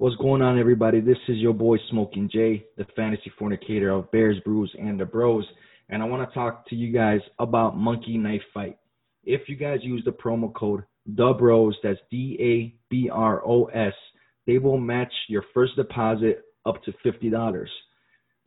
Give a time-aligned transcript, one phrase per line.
[0.00, 1.00] What's going on, everybody?
[1.00, 5.44] This is your boy Smokin' J, the fantasy fornicator of Bears, Brews, and the Bros.
[5.90, 8.78] And I want to talk to you guys about Monkey Knife Fight.
[9.24, 13.66] If you guys use the promo code The Bros, that's D A B R O
[13.66, 13.92] S,
[14.46, 17.70] they will match your first deposit up to fifty dollars.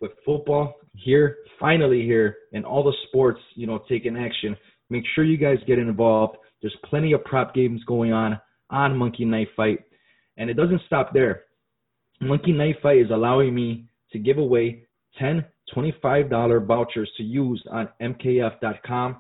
[0.01, 4.57] With football here, finally here, and all the sports, you know, taking action,
[4.89, 6.35] make sure you guys get involved.
[6.63, 8.41] There's plenty of prop games going on
[8.71, 9.81] on Monkey Knife Fight
[10.37, 11.43] and it doesn't stop there.
[12.21, 14.87] Monkey Knife Fight is allowing me to give away
[15.19, 15.45] 10
[15.75, 19.17] $25 vouchers to use on mkf.com.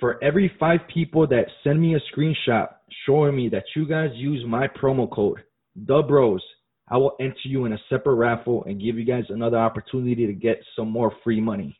[0.00, 2.68] For every five people that send me a screenshot
[3.04, 5.38] showing me that you guys use my promo code,
[5.74, 6.42] the bros,
[6.88, 10.32] I will enter you in a separate raffle and give you guys another opportunity to
[10.32, 11.78] get some more free money.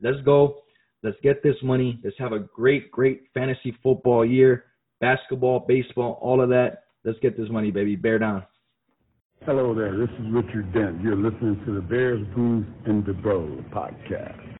[0.00, 0.60] Let's go.
[1.02, 2.00] Let's get this money.
[2.02, 4.64] Let's have a great, great fantasy football year.
[5.00, 6.84] Basketball, baseball, all of that.
[7.06, 7.94] Let's get this money, baby.
[7.94, 8.42] Bear down.
[9.44, 9.96] Hello there.
[9.96, 11.00] This is Richard Dent.
[11.00, 14.56] You're listening to the Bears, Brews, and the Bros podcast.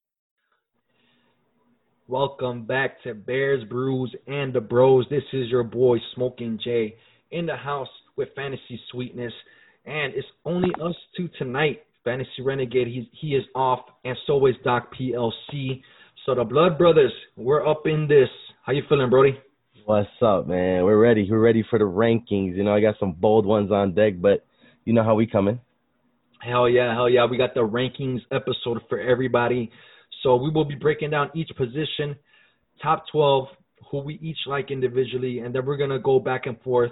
[2.07, 5.07] Welcome back to Bears, Brews, and the Bros.
[5.11, 6.95] This is your boy Smokin' J
[7.33, 9.33] in the house with Fantasy Sweetness,
[9.85, 11.83] and it's only us two tonight.
[12.05, 15.83] Fantasy Renegade, he's, he is off, and so is Doc PLC.
[16.25, 18.29] So the Blood Brothers, we're up in this.
[18.63, 19.37] How you feeling, Brody?
[19.87, 20.83] What's up, man?
[20.83, 21.29] We're ready.
[21.31, 22.57] We're ready for the rankings.
[22.57, 24.45] You know, I got some bold ones on deck, but
[24.85, 25.61] you know how we coming.
[26.41, 27.25] Hell yeah, hell yeah.
[27.25, 29.71] We got the rankings episode for everybody.
[30.25, 32.17] So we will be breaking down each position,
[32.83, 33.47] top 12,
[33.93, 36.91] who we each like individually, and then we're going to go back and forth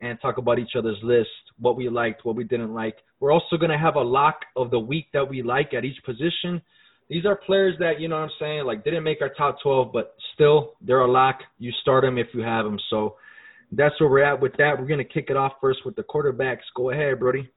[0.00, 2.96] and talk about each other's list, what we liked, what we didn't like.
[3.20, 6.02] We're also going to have a lock of the week that we like at each
[6.06, 6.62] position
[7.10, 9.92] these are players that you know what I'm saying like didn't make our top 12,
[9.92, 11.40] but still they're a lock.
[11.58, 12.78] You start them if you have them.
[12.88, 13.16] So
[13.72, 14.78] that's where we're at with that.
[14.78, 16.60] We're gonna kick it off first with the quarterbacks.
[16.76, 17.50] Go ahead, Brody.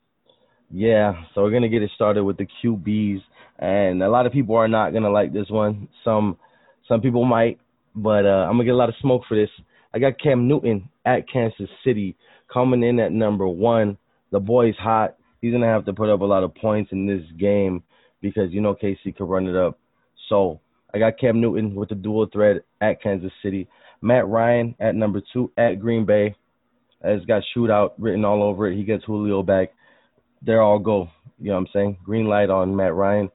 [0.72, 3.22] Yeah, so we're gonna get it started with the QBs,
[3.60, 5.88] and a lot of people are not gonna like this one.
[6.04, 6.38] Some
[6.88, 7.60] some people might,
[7.96, 9.52] but uh, I'm gonna get a lot of smoke for this.
[9.94, 12.16] I got Cam Newton at Kansas City
[12.52, 14.00] coming in at number one.
[14.32, 15.16] The boy's hot.
[15.42, 17.84] He's gonna have to put up a lot of points in this game
[18.24, 19.78] because you know KC could run it up.
[20.30, 20.62] So
[20.94, 23.68] I got Cam Newton with the dual threat at Kansas City.
[24.02, 26.36] Matt Ryan at number two at Green Bay.
[27.04, 28.78] It's got shootout written all over it.
[28.78, 29.74] He gets Julio back.
[30.42, 31.10] There all go.
[31.38, 31.98] You know what I'm saying?
[32.04, 33.30] Green light on Matt Ryan.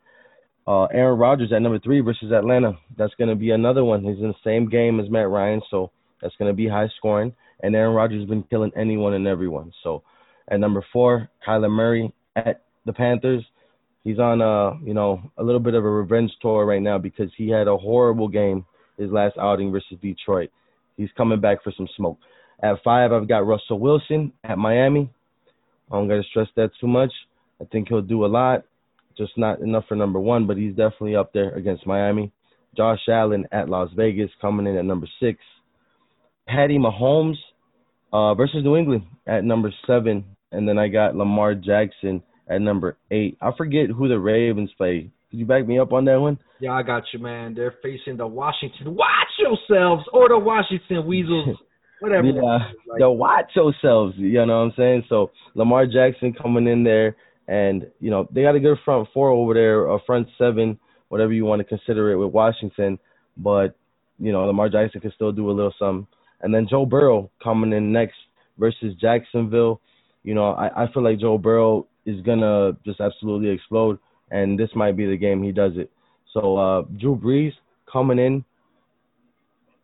[0.67, 2.73] Uh, Aaron Rodgers at number three versus Atlanta.
[2.97, 4.03] That's going to be another one.
[4.03, 5.91] He's in the same game as Matt Ryan, so
[6.23, 7.35] that's going to be high scoring.
[7.63, 9.73] And Aaron Rodgers has been killing anyone and everyone.
[9.83, 10.03] So
[10.51, 13.45] at number four, Kyler Murray at the Panthers
[14.05, 17.31] he's on a you know a little bit of a revenge tour right now because
[17.37, 18.65] he had a horrible game
[18.99, 20.51] his last outing versus Detroit.
[20.97, 22.19] He's coming back for some smoke.
[22.63, 25.11] At five, I've got Russell Wilson at Miami.
[25.91, 27.13] I don't got to stress that too much.
[27.61, 28.65] I think he'll do a lot,
[29.17, 32.33] just not enough for number one, but he's definitely up there against Miami.
[32.77, 35.39] Josh Allen at Las Vegas coming in at number six.
[36.47, 37.37] Patty Mahomes
[38.13, 42.97] uh, versus New England at number seven, and then I got Lamar Jackson at number
[43.11, 43.37] eight.
[43.41, 45.11] I forget who the Ravens play.
[45.31, 46.39] Could you back me up on that one?
[46.61, 47.55] Yeah, I got you, man.
[47.55, 48.95] They're facing the Washington.
[48.95, 51.57] Watch yourselves, or the Washington Weasels.
[52.01, 52.29] Whatever.
[52.29, 53.01] yeah, like.
[53.01, 54.15] the watch yourselves.
[54.17, 55.05] You know what I'm saying?
[55.09, 57.17] So Lamar Jackson coming in there,
[57.49, 60.79] and you know they got a good front four over there, a front seven,
[61.09, 62.99] whatever you want to consider it with Washington.
[63.37, 63.75] But
[64.19, 66.07] you know Lamar Jackson can still do a little something.
[66.41, 68.17] And then Joe Burrow coming in next
[68.59, 69.81] versus Jacksonville.
[70.23, 73.99] You know I, I feel like Joe Burrow is gonna just absolutely explode,
[74.31, 75.91] and this might be the game he does it.
[76.33, 77.53] So uh, Drew Brees
[77.91, 78.45] coming in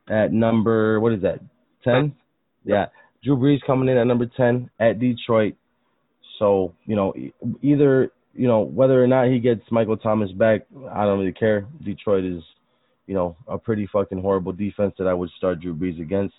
[0.09, 1.41] at number what is that?
[1.83, 2.15] Ten?
[2.65, 2.87] Yeah,
[3.23, 5.55] Drew Brees coming in at number ten at Detroit.
[6.39, 7.13] So you know
[7.63, 11.67] either you know whether or not he gets Michael Thomas back, I don't really care.
[11.85, 12.43] Detroit is
[13.07, 16.35] you know a pretty fucking horrible defense that I would start Drew Brees against.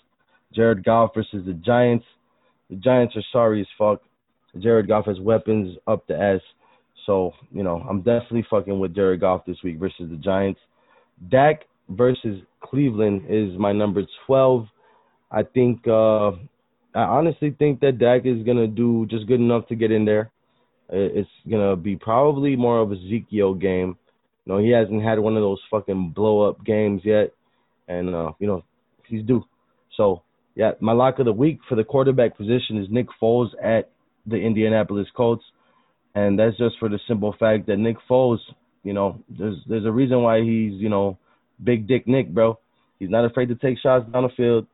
[0.54, 2.04] Jared Goff versus the Giants.
[2.70, 4.02] The Giants are sorry as fuck.
[4.62, 6.40] Jared Goff has weapons up the S.
[7.06, 10.60] So, you know, I'm definitely fucking with Jared Goff this week versus the Giants.
[11.30, 14.66] Dak versus Cleveland is my number 12.
[15.30, 16.30] I think, uh,
[16.94, 20.04] I honestly think that Dak is going to do just good enough to get in
[20.04, 20.30] there.
[20.88, 23.96] It's going to be probably more of a Ezekiel game.
[24.44, 27.32] You know, he hasn't had one of those fucking blow up games yet.
[27.88, 28.64] And, uh, you know,
[29.06, 29.44] he's due.
[29.96, 30.22] So,
[30.54, 33.90] yeah, my lock of the week for the quarterback position is Nick Foles at
[34.26, 35.44] the Indianapolis Colts,
[36.14, 38.38] and that's just for the simple fact that Nick Foles,
[38.82, 41.18] you know, there's there's a reason why he's you know
[41.62, 42.58] big dick Nick, bro.
[42.98, 44.66] He's not afraid to take shots down the field.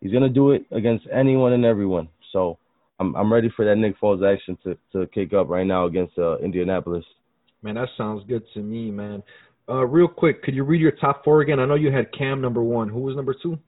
[0.00, 2.08] He's gonna do it against anyone and everyone.
[2.32, 2.58] So
[3.00, 6.18] I'm I'm ready for that Nick Foles action to to kick up right now against
[6.18, 7.04] uh, Indianapolis.
[7.62, 9.22] Man, that sounds good to me, man.
[9.68, 11.60] Uh, real quick, could you read your top four again?
[11.60, 12.88] I know you had Cam number one.
[12.88, 13.58] Who was number two?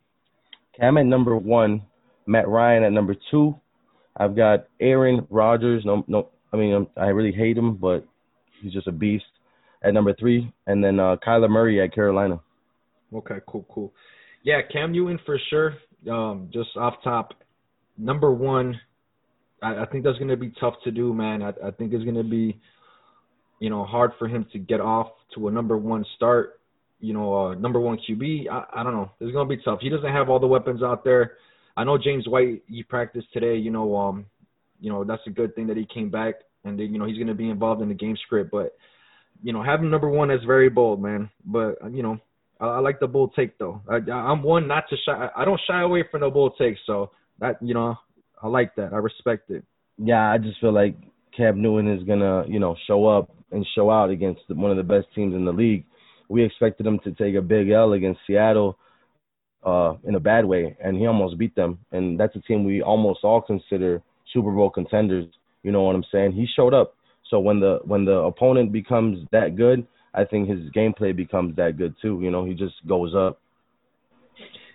[0.79, 1.83] Cam at number one,
[2.27, 3.55] Matt Ryan at number two.
[4.21, 5.83] I've got Aaron Rodgers.
[5.87, 8.07] No, no, I mean I'm, i really hate him, but
[8.61, 9.25] he's just a beast.
[9.83, 12.39] At number three, and then uh, Kyler Murray at Carolina.
[13.15, 13.95] Okay, cool, cool.
[14.43, 15.75] Yeah, Cam Newton for sure.
[16.11, 17.33] Um, just off top,
[17.97, 18.79] number one.
[19.63, 21.43] I, I think that's to be tough to do, man.
[21.43, 22.61] I, I think it's to be,
[23.59, 26.61] you know, hard for him to get off to a number one start.
[27.01, 28.51] You know, uh, number one QB.
[28.51, 29.11] I, I don't know.
[29.19, 29.79] It's to be tough.
[29.81, 31.39] He doesn't have all the weapons out there.
[31.77, 32.63] I know James White.
[32.67, 33.57] He practiced today.
[33.57, 34.27] You know, um,
[34.81, 37.27] you know that's a good thing that he came back and you know he's going
[37.29, 38.51] to be involved in the game script.
[38.51, 38.77] But
[39.43, 41.31] you know, having number one is very bold, man.
[41.45, 42.19] But you know,
[42.61, 43.81] I, I like the bold take though.
[43.89, 45.29] I, I'm one not to shy.
[45.37, 47.97] I don't shy away from the bold take, so that you know,
[48.43, 48.93] I like that.
[48.93, 49.65] I respect it.
[49.99, 50.97] Yeah, I just feel like
[51.37, 54.83] Cam Newton is gonna, you know, show up and show out against one of the
[54.83, 55.85] best teams in the league.
[56.29, 58.79] We expected him to take a big L against Seattle
[59.65, 61.79] uh, in a bad way, and he almost beat them.
[61.93, 64.03] And that's a team we almost all consider
[64.33, 65.27] Super Bowl contenders.
[65.63, 66.33] You know what I'm saying?
[66.33, 66.95] He showed up.
[67.31, 71.79] So when the when the opponent becomes that good, I think his gameplay becomes that
[71.79, 72.21] good too.
[72.23, 73.39] You know, he just goes up.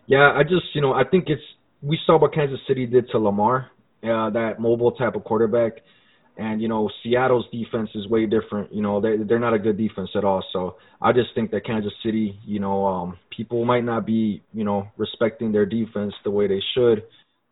[0.08, 1.42] Yeah, I just you know I think it's
[1.82, 3.72] we saw what Kansas City did to Lamar,
[4.04, 5.74] uh, that mobile type of quarterback,
[6.38, 8.74] and you know Seattle's defense is way different.
[8.74, 10.44] You know they they're not a good defense at all.
[10.52, 14.64] So I just think that Kansas City, you know, um, people might not be you
[14.64, 17.04] know respecting their defense the way they should.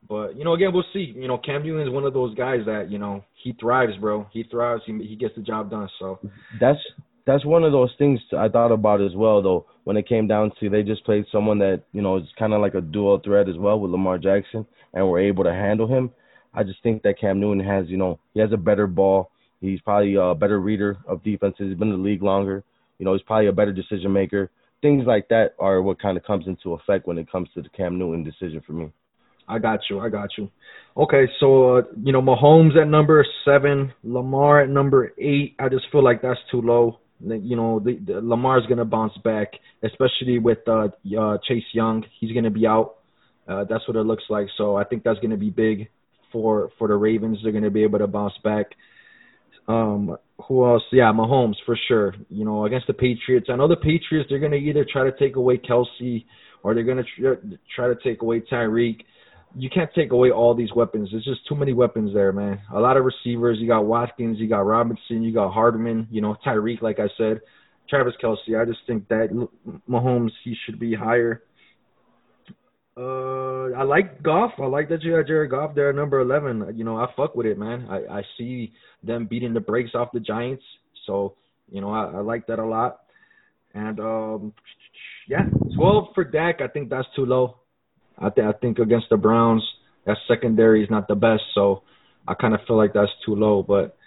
[0.08, 1.14] But you know, again, we'll see.
[1.16, 4.28] You know, Cam is one of those guys that you know he thrives, bro.
[4.32, 4.84] He thrives.
[4.86, 5.90] He he gets the job done.
[6.00, 6.20] So
[6.60, 6.80] that's
[7.26, 9.66] that's one of those things I thought about as well, though.
[9.86, 12.62] When it came down to they just played someone that you know is kind of
[12.62, 16.12] like a dual threat as well with Lamar Jackson, and were able to handle him.
[16.54, 19.32] I just think that Cam Newton has, you know, he has a better ball.
[19.60, 21.70] He's probably a better reader of defenses.
[21.70, 22.64] He's been in the league longer.
[23.00, 24.52] You know, he's probably a better decision maker.
[24.82, 27.70] Things like that are what kind of comes into effect when it comes to the
[27.70, 28.92] Cam Newton decision for me.
[29.48, 30.00] I got you.
[30.00, 30.50] I got you.
[30.96, 35.56] Okay, so uh, you know Mahomes at number seven, Lamar at number eight.
[35.60, 37.00] I just feel like that's too low.
[37.20, 40.90] You know, the, the, Lamar's gonna bounce back, especially with uh,
[41.20, 42.04] uh, Chase Young.
[42.20, 42.96] He's gonna be out.
[43.48, 44.48] Uh, that's what it looks like.
[44.58, 45.90] So I think that's gonna be big
[46.34, 47.38] for for the Ravens.
[47.42, 48.66] They're gonna be able to bounce back.
[49.70, 50.18] Um,
[50.50, 50.84] who else?
[50.92, 52.14] Yeah, Mahomes for sure.
[52.30, 53.48] You know, against the Patriots.
[53.50, 54.28] I know the Patriots.
[54.30, 56.26] They're gonna either try to take away Kelce
[56.64, 59.04] or they're gonna tr- try to take away Tyreek
[59.56, 61.10] you can't take away all these weapons.
[61.12, 62.60] There's just too many weapons there, man.
[62.74, 63.58] A lot of receivers.
[63.60, 67.42] You got Watkins, you got Robinson, you got Hardman, you know, Tyreek, like I said,
[67.90, 68.60] Travis Kelce.
[68.60, 69.30] I just think that
[69.90, 71.44] Mahomes he should be higher.
[72.96, 74.52] Uh, I like Goff.
[74.60, 76.74] I like that you got Jared Goff there number eleven.
[76.76, 77.88] You know, I fuck with it, man.
[77.90, 78.72] I I see
[79.04, 80.64] them beating the brakes off the Giants,
[81.08, 81.34] so
[81.72, 83.00] you know I, I like that a lot.
[83.74, 84.54] And um,
[85.28, 85.46] yeah,
[85.76, 86.62] twelve for Dak.
[86.62, 87.58] I think that's too low.
[88.20, 89.64] I, th- I think against the Browns,
[90.06, 91.82] that secondary is not the best, so
[92.28, 93.64] I kind of feel like that's too low.
[93.64, 93.98] But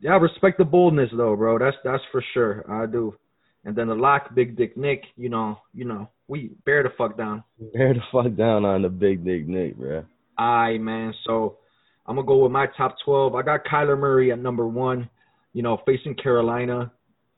[0.00, 1.58] yeah, respect the boldness though, bro.
[1.58, 2.64] That's that's for sure.
[2.70, 3.16] I do.
[3.64, 5.02] And then the lock, Big Dick Nick.
[5.16, 7.44] You know, you know, we bear the fuck down.
[7.72, 10.04] Bear the fuck down on the Big Dick Nick, bro.
[10.38, 11.14] Aye, man.
[11.24, 11.58] So
[12.06, 13.34] I'm gonna go with my top 12.
[13.34, 15.08] I got Kyler Murray at number one.
[15.52, 16.90] You know, facing Carolina.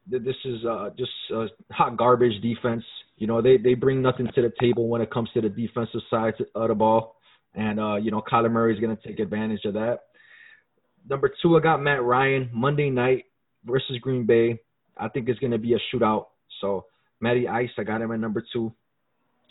[0.07, 2.85] This is uh, just a hot garbage defense.
[3.17, 6.01] You know, they they bring nothing to the table when it comes to the defensive
[6.11, 7.17] side of the ball,
[7.55, 10.01] and uh, you know, Kyler Murray is going to take advantage of that.
[11.09, 13.25] Number two, I got Matt Ryan Monday night
[13.65, 14.61] versus Green Bay.
[14.97, 16.27] I think it's going to be a shootout.
[16.61, 16.87] So
[17.21, 18.73] Matty Ice, I got him at number two.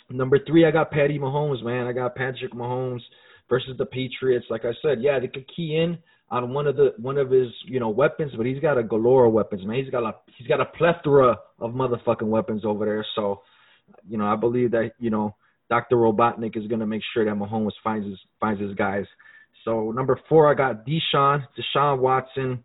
[0.09, 1.87] Number three, I got Patty Mahomes, man.
[1.87, 3.01] I got Patrick Mahomes
[3.49, 4.45] versus the Patriots.
[4.49, 5.97] Like I said, yeah, they could key in
[6.29, 9.25] on one of the one of his you know weapons, but he's got a galore
[9.25, 9.83] of weapons, man.
[9.83, 13.05] He's got a he's got a plethora of motherfucking weapons over there.
[13.15, 13.41] So
[14.07, 15.35] you know, I believe that you know
[15.69, 15.95] Dr.
[15.95, 19.05] Robotnik is to make sure that Mahomes finds his finds his guys.
[19.63, 22.63] So number four, I got Deshaun Deshaun Watson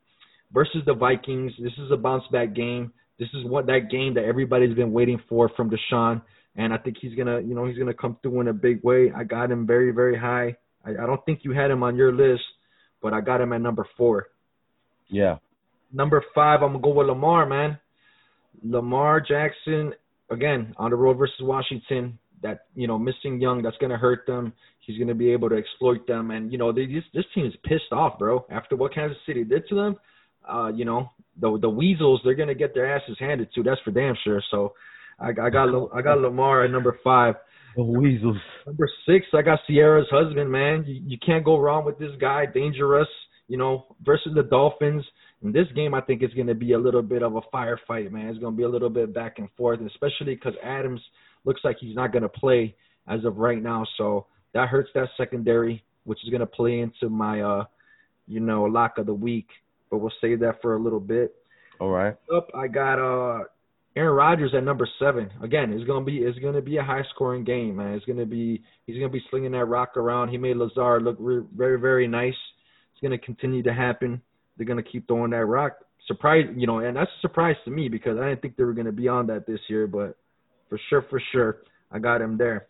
[0.53, 1.53] versus the Vikings.
[1.59, 2.93] This is a bounce back game.
[3.19, 6.23] This is what that game that everybody's been waiting for from Deshaun,
[6.57, 9.13] and I think he's gonna you know he's gonna come through in a big way.
[9.15, 10.57] I got him very very high.
[10.85, 12.45] I, I don't think you had him on your list,
[13.03, 14.29] but I got him at number four.
[15.09, 15.39] Yeah.
[15.93, 17.79] Number five, I'm gonna go with Lamar, man.
[18.63, 19.93] Lamar Jackson
[20.31, 22.19] again on the road versus Washington.
[22.43, 24.53] That you know, missing Young, that's gonna hurt them.
[24.81, 27.55] He's gonna be able to exploit them, and you know, they, this this team is
[27.65, 28.47] pissed off, bro.
[28.49, 29.97] After what Kansas City did to them,
[30.47, 33.63] uh, you know, the the Weasels, they're gonna get their asses handed to.
[33.63, 34.43] That's for damn sure.
[34.51, 34.75] So,
[35.19, 37.37] I, I got I got Lamar at number five.
[37.77, 38.37] The Weasels.
[38.67, 40.85] Number six, I got Ciara's husband, man.
[40.87, 42.47] You, you can't go wrong with this guy.
[42.47, 43.05] DangeRuss,
[43.47, 45.05] you know, versus the Dolphins.
[45.43, 48.11] In this game, I think it's going to be a little bit of a firefight,
[48.11, 48.27] man.
[48.27, 51.01] It's going to be a little bit back and forth, especially because Adams
[51.45, 52.75] looks like he's not going to play
[53.07, 53.87] as of right now.
[53.97, 57.65] So that hurts that secondary, which is going to play into my, uh,
[58.27, 59.47] you know, lock of the week.
[59.91, 61.35] But we'll save that for a little bit.
[61.81, 62.15] All right.
[62.35, 63.45] Up, I got uh
[63.97, 65.31] Aaron Rodgers at number seven.
[65.43, 67.95] Again, it's gonna be it's gonna be a high scoring game, man.
[67.95, 70.29] It's gonna be he's gonna be slinging that rock around.
[70.29, 72.37] He made Lazard look re- very very nice.
[72.93, 74.21] It's gonna continue to happen.
[74.57, 75.79] They're gonna keep throwing that rock.
[76.07, 78.73] Surprise, you know, and that's a surprise to me because I didn't think they were
[78.73, 80.17] gonna be on that this year, but
[80.69, 81.59] for sure, for sure,
[81.91, 82.67] I got him there.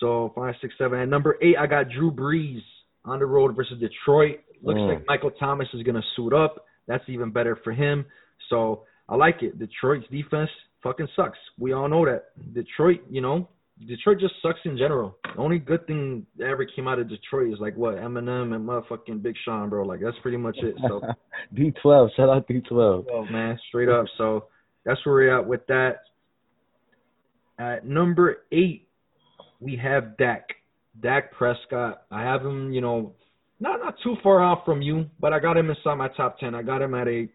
[0.00, 0.98] So five, six, seven.
[0.98, 2.62] At number eight, I got Drew Brees
[3.04, 4.40] on the road versus Detroit.
[4.62, 4.88] Looks Mm.
[4.88, 6.66] like Michael Thomas is gonna suit up.
[6.86, 8.04] That's even better for him.
[8.48, 9.58] So I like it.
[9.58, 10.50] Detroit's defense
[10.82, 11.38] fucking sucks.
[11.58, 12.26] We all know that.
[12.54, 13.48] Detroit, you know,
[13.86, 15.16] Detroit just sucks in general.
[15.24, 18.68] The only good thing that ever came out of Detroit is like what Eminem and
[18.68, 19.84] motherfucking Big Sean, bro.
[19.84, 20.74] Like that's pretty much it.
[20.86, 21.00] So
[21.54, 22.14] D12.
[22.16, 23.06] Shout out D12.
[23.10, 24.04] well, man, straight up.
[24.18, 24.46] So
[24.84, 26.00] that's where we're at with that.
[27.58, 28.88] At number eight,
[29.60, 30.48] we have Dak.
[31.00, 32.02] Dak Prescott.
[32.10, 33.14] I have him, you know,
[33.60, 36.54] not not too far off from you, but I got him inside my top ten.
[36.54, 37.30] I got him at eight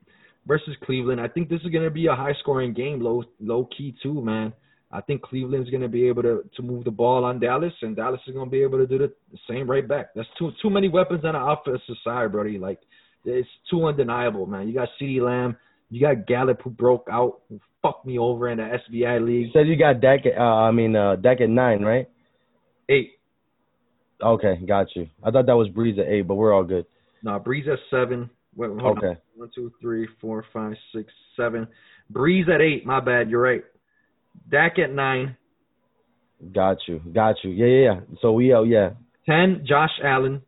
[0.47, 1.21] versus Cleveland.
[1.21, 4.53] I think this is gonna be a high scoring game, low low key too, man.
[4.91, 8.21] I think Cleveland's gonna be able to to move the ball on Dallas, and Dallas
[8.27, 9.13] is gonna be able to do the,
[9.47, 10.07] same right back.
[10.15, 12.57] That's too too many weapons on the offensive side, Brody.
[12.57, 12.79] Like
[13.23, 14.67] it's too undeniable, man.
[14.67, 15.57] You got CeeDee Lamb,
[15.89, 19.47] you got Gallup who broke out, who fucked me over in the SBI league.
[19.47, 20.25] You said you got Dak.
[20.25, 22.09] At, uh, I mean, uh, Dak at nine, right?
[22.89, 23.11] Eight.
[24.23, 25.07] Okay, got you.
[25.23, 26.85] I thought that was Brees at eight, but we're all good.
[27.23, 28.29] No, Brees at seven.
[28.55, 28.97] Wait, hold on.
[28.97, 29.19] Okay.
[29.35, 31.67] One, two, three, four, five, six, seven.
[32.11, 32.85] Brees at eight.
[32.85, 33.29] My bad.
[33.29, 33.63] You're right.
[34.49, 35.35] Dak at nine.
[36.53, 37.01] Got you.
[37.13, 37.51] Got you.
[37.51, 37.99] Yeah, yeah, yeah.
[38.21, 38.91] So we, oh, yeah.
[39.25, 39.65] Ten.
[39.67, 40.41] Josh Allen.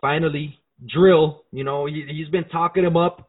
[0.00, 0.58] Finally,
[0.92, 1.44] drill.
[1.50, 3.28] You know he, he's been talking him up,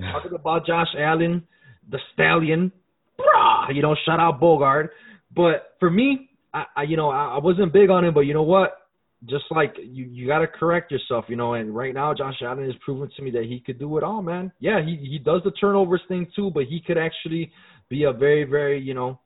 [0.00, 1.42] talking about Josh Allen,
[1.90, 2.72] the stallion.
[3.18, 4.88] Brah, you know, shout out Bogard.
[5.34, 8.34] But for me, I, I you know I, I wasn't big on him, but you
[8.34, 8.78] know what?
[9.26, 11.54] Just like you, you got to correct yourself, you know.
[11.54, 14.22] And right now, Josh Allen has proven to me that he could do it all,
[14.22, 14.52] man.
[14.60, 17.50] Yeah, he he does the turnovers thing too, but he could actually
[17.88, 19.20] be a very, very, you know,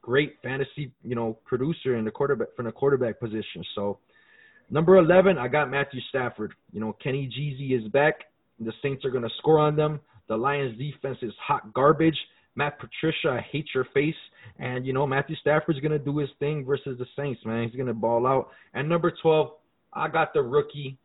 [0.00, 3.64] great fantasy, you know, producer in the quarterback from the quarterback position.
[3.74, 3.98] So,
[4.70, 6.52] number eleven, I got Matthew Stafford.
[6.72, 8.24] You know, Kenny Jeezy is back.
[8.60, 10.00] The Saints are to score on them.
[10.28, 12.18] The Lions' defense is hot garbage.
[12.58, 14.16] Matt Patricia, I hate your face.
[14.58, 17.68] And, you know, Matthew Stafford's going to do his thing versus the Saints, man.
[17.68, 18.48] He's going to ball out.
[18.74, 19.50] And number 12,
[19.92, 20.98] I got the rookie,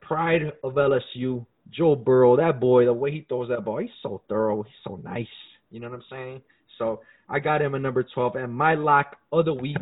[0.00, 1.44] pride of LSU,
[1.76, 2.36] Joe Burrow.
[2.36, 4.62] That boy, the way he throws that ball, he's so thorough.
[4.62, 5.26] He's so nice.
[5.72, 6.42] You know what I'm saying?
[6.78, 8.36] So I got him at number 12.
[8.36, 9.78] And my lock of the week,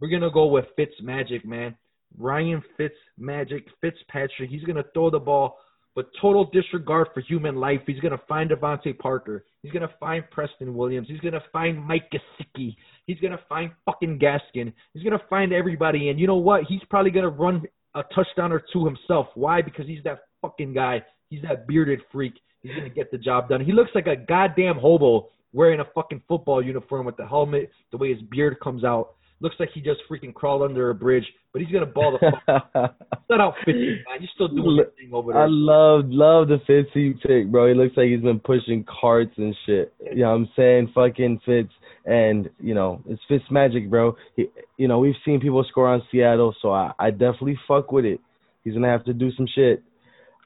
[0.00, 1.76] we're going to go with Fitz Magic, man.
[2.18, 4.50] Ryan Fitz Magic, Fitzpatrick.
[4.50, 5.58] He's going to throw the ball
[5.94, 7.80] but total disregard for human life.
[7.86, 9.44] He's going to find DeVante Parker.
[9.62, 11.08] He's going to find Preston Williams.
[11.08, 12.76] He's going to find Mike Gesicki.
[13.06, 14.72] He's going to find fucking Gaskin.
[14.94, 16.08] He's going to find everybody.
[16.08, 16.64] And you know what?
[16.68, 17.62] He's probably going to run
[17.94, 19.28] a touchdown or two himself.
[19.34, 19.60] Why?
[19.60, 21.02] Because he's that fucking guy.
[21.28, 22.34] He's that bearded freak.
[22.62, 23.64] He's going to get the job done.
[23.64, 27.98] He looks like a goddamn hobo wearing a fucking football uniform with the helmet, the
[27.98, 29.14] way his beard comes out.
[29.42, 32.70] Looks like he just freaking crawled under a bridge, but he's gonna ball the fuck.
[32.74, 34.20] out Fitzy, man.
[34.20, 35.42] You're still doing your thing over there.
[35.42, 37.66] I love love the Fitzy pick, bro.
[37.66, 39.92] He looks like he's been pushing carts and shit.
[40.00, 40.92] You know what I'm saying?
[40.94, 41.72] Fucking Fitz
[42.04, 44.14] and you know, it's Fitz magic, bro.
[44.36, 44.46] He,
[44.76, 48.20] you know, we've seen people score on Seattle, so I, I definitely fuck with it.
[48.62, 49.82] He's gonna have to do some shit.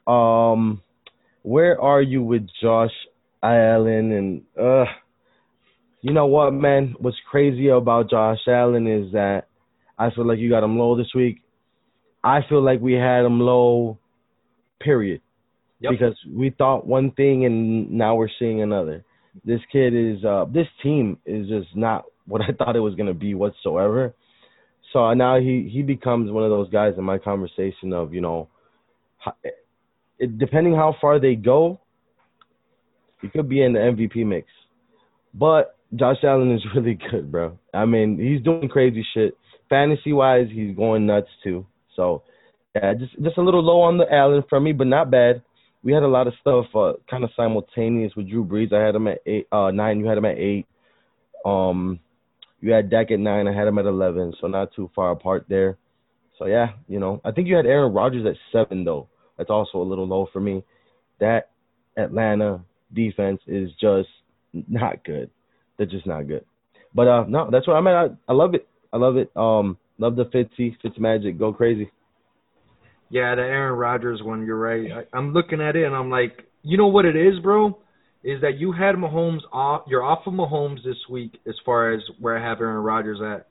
[0.07, 0.81] Um
[1.43, 2.89] where are you with Josh
[3.43, 4.85] Allen and uh
[6.07, 6.95] you know what, man?
[6.99, 9.49] What's crazy about Josh Allen is that
[9.99, 11.41] I feel like you got him low this week.
[12.23, 13.99] I feel like we had him low,
[14.79, 15.19] period.
[15.81, 15.91] Yep.
[15.91, 19.03] Because we thought one thing and now we're seeing another.
[19.43, 23.07] This kid is, uh, this team is just not what I thought it was going
[23.07, 24.13] to be whatsoever.
[24.93, 28.47] So now he, he becomes one of those guys in my conversation of, you know,
[30.19, 31.81] it, depending how far they go,
[33.21, 34.47] he could be in the MVP mix.
[35.33, 37.57] But Josh Allen is really good, bro.
[37.73, 39.37] I mean, he's doing crazy shit.
[39.69, 41.65] Fantasy wise, he's going nuts too.
[41.95, 42.23] So,
[42.75, 45.41] yeah, just just a little low on the Allen for me, but not bad.
[45.83, 48.73] We had a lot of stuff uh, kind of simultaneous with Drew Brees.
[48.73, 49.99] I had him at eight, uh, nine.
[49.99, 50.67] You had him at eight.
[51.45, 51.99] Um,
[52.59, 53.47] you had Dak at nine.
[53.47, 54.33] I had him at eleven.
[54.39, 55.77] So not too far apart there.
[56.37, 59.07] So yeah, you know, I think you had Aaron Rodgers at seven though.
[59.37, 60.63] That's also a little low for me.
[61.19, 61.49] That
[61.97, 62.61] Atlanta
[62.93, 64.09] defense is just
[64.53, 65.29] not good.
[65.77, 66.45] They're just not good.
[66.93, 67.93] But uh, no, that's what I mean.
[67.93, 68.67] I, I love it.
[68.91, 69.31] I love it.
[69.35, 71.37] Um, love the Fitzy, Fitz magic.
[71.37, 71.91] Go crazy.
[73.09, 74.45] Yeah, the Aaron Rodgers one.
[74.45, 74.91] You're right.
[74.91, 77.77] I, I'm looking at it and I'm like, you know what it is, bro?
[78.23, 79.83] Is that you had Mahomes off?
[79.87, 83.47] You're off of Mahomes this week as far as where I have Aaron Rodgers at,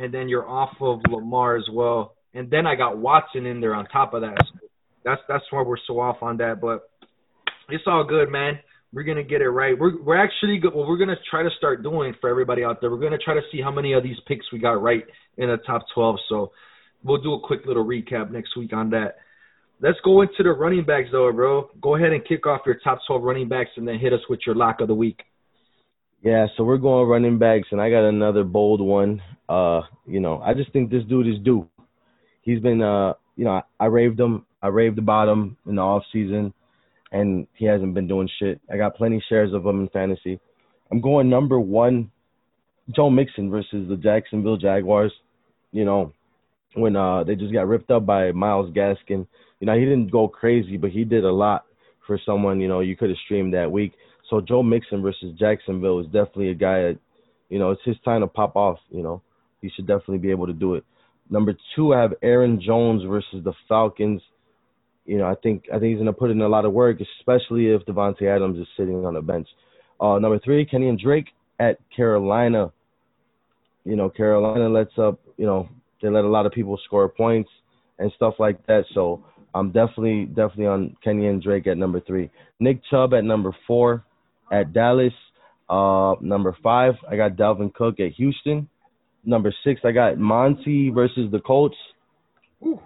[0.00, 2.14] and then you're off of Lamar as well.
[2.34, 4.36] And then I got Watson in there on top of that.
[4.38, 4.68] So
[5.04, 6.60] that's that's why we're so off on that.
[6.60, 6.88] But
[7.68, 8.58] it's all good, man.
[8.92, 9.78] We're gonna get it right.
[9.78, 12.90] We're we're actually go- what we're gonna try to start doing for everybody out there.
[12.90, 15.04] We're gonna try to see how many of these picks we got right
[15.38, 16.16] in the top 12.
[16.28, 16.52] So
[17.02, 19.16] we'll do a quick little recap next week on that.
[19.80, 21.70] Let's go into the running backs though, bro.
[21.80, 24.40] Go ahead and kick off your top 12 running backs and then hit us with
[24.46, 25.22] your lock of the week.
[26.22, 29.20] Yeah, so we're going running backs, and I got another bold one.
[29.48, 31.68] Uh, you know, I just think this dude is due.
[32.42, 35.82] He's been, uh, you know, I, I raved him, I raved about him in the
[35.82, 36.54] off season,
[37.12, 38.60] and he hasn't been doing shit.
[38.72, 40.40] I got plenty shares of him in fantasy.
[40.90, 42.10] I'm going number one,
[42.90, 45.12] Joe Mixon versus the Jacksonville Jaguars.
[45.70, 46.12] You know,
[46.74, 49.26] when uh they just got ripped up by Myles Gaskin.
[49.60, 51.64] You know, he didn't go crazy, but he did a lot
[52.06, 53.92] for someone, you know, you could have streamed that week.
[54.28, 56.98] So Joe Mixon versus Jacksonville is definitely a guy that,
[57.48, 59.22] you know, it's his time to pop off, you know.
[59.60, 60.84] He should definitely be able to do it.
[61.30, 64.20] Number two, I have Aaron Jones versus the Falcons.
[65.04, 67.68] You know, I think I think he's gonna put in a lot of work, especially
[67.68, 69.48] if Davante Adams is sitting on the bench.
[70.00, 71.26] Uh, number three, Kenyan Drake
[71.58, 72.72] at Carolina.
[73.84, 75.20] You know, Carolina lets up.
[75.36, 75.68] You know,
[76.00, 77.50] they let a lot of people score points
[77.98, 78.84] and stuff like that.
[78.94, 82.30] So I'm definitely definitely on Kenyan Drake at number three.
[82.60, 84.04] Nick Chubb at number four
[84.50, 85.12] at Dallas.
[85.68, 88.68] Uh, number five, I got Dalvin Cook at Houston.
[89.24, 91.76] Number six, I got Monty versus the Colts.
[92.64, 92.80] Ooh,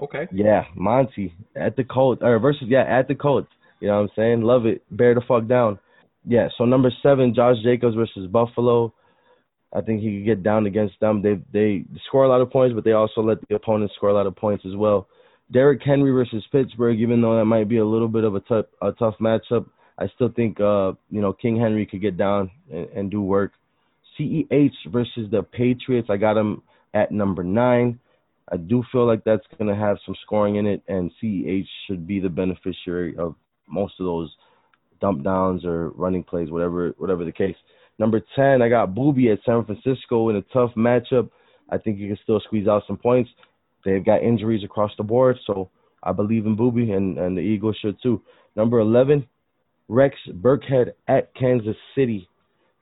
[0.00, 0.28] okay.
[0.32, 3.48] Yeah, Monty at the Colts or versus yeah at the Colts.
[3.80, 4.42] You know what I'm saying?
[4.42, 4.82] Love it.
[4.90, 5.78] Bear the fuck down.
[6.26, 6.48] Yeah.
[6.56, 8.92] So number seven, Josh Jacobs versus Buffalo.
[9.74, 11.20] I think he could get down against them.
[11.20, 14.14] They they score a lot of points, but they also let the opponents score a
[14.14, 15.08] lot of points as well.
[15.52, 18.66] Derrick Henry versus Pittsburgh, even though that might be a little bit of a tough
[18.80, 19.66] a tough matchup,
[19.98, 23.52] I still think uh you know King Henry could get down and, and do work.
[24.18, 26.62] CEH versus the Patriots, I got him
[26.94, 27.98] at number nine.
[28.50, 32.06] I do feel like that's going to have some scoring in it, and CEH should
[32.06, 33.34] be the beneficiary of
[33.68, 34.30] most of those
[35.00, 37.56] dump downs or running plays, whatever whatever the case.
[37.98, 41.30] Number ten, I got Boobie at San Francisco in a tough matchup.
[41.70, 43.30] I think he can still squeeze out some points.
[43.84, 45.70] They've got injuries across the board, so
[46.02, 48.22] I believe in Boobie, and, and the Eagles should too.
[48.56, 49.26] Number 11,
[49.88, 52.28] Rex Burkhead at Kansas City.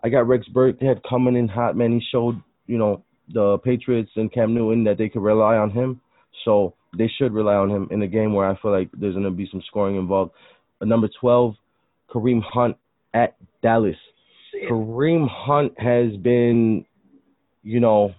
[0.03, 1.92] I got Rex Burkhead coming in hot, man.
[1.92, 6.00] He showed, you know, the Patriots and Cam Newton that they could rely on him.
[6.44, 9.24] So they should rely on him in a game where I feel like there's going
[9.24, 10.32] to be some scoring involved.
[10.78, 11.54] But number 12,
[12.11, 12.76] Kareem Hunt
[13.14, 13.96] at Dallas.
[14.70, 16.85] Kareem Hunt has been,
[17.62, 18.14] you know,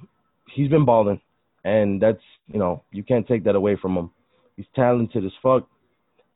[0.56, 1.20] he's been balling
[1.64, 4.12] and that's you know you can't take that away from him.
[4.56, 5.68] He's talented as fuck,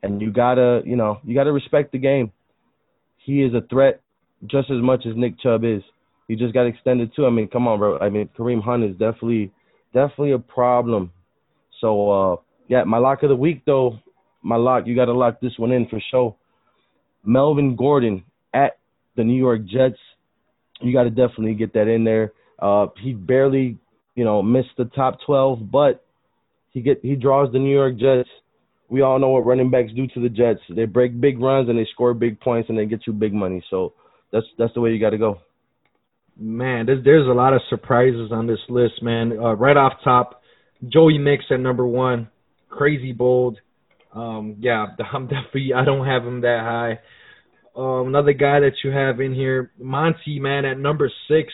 [0.03, 2.31] and you gotta you know you gotta respect the game.
[3.17, 4.01] He is a threat
[4.45, 5.81] just as much as Nick Chubb is.
[6.27, 7.25] He just got extended too.
[7.25, 7.99] I mean, come on, bro.
[7.99, 9.51] I mean, Kareem Hunt is definitely
[9.93, 11.11] definitely a problem.
[11.81, 12.35] So uh
[12.67, 13.99] yeah, my lock of the week though,
[14.41, 16.35] my lock you gotta lock this one in for sure.
[17.23, 18.77] Melvin Gordon at
[19.15, 19.97] the New York Jets.
[20.79, 22.33] You got to definitely get that in there.
[22.59, 23.79] Uh, he barely
[24.17, 26.03] you know, missed the top 12, but
[26.71, 28.27] he get he draws the New York Jets.
[28.89, 30.59] We all know what running backs do to the Jets.
[30.75, 33.63] They break big runs and they score big points and they get you big money.
[33.69, 33.93] So
[34.31, 35.39] that's that's the way you got to go.
[36.39, 39.31] Man, there's there's a lot of surprises on this list, man.
[39.31, 40.41] Uh, right off top,
[40.87, 42.29] Joey Mix at number one,
[42.69, 43.57] crazy bold.
[44.13, 46.99] Um, yeah, I'm definitely I don't have him that high.
[47.75, 51.53] Um, another guy that you have in here, Monty, man, at number six.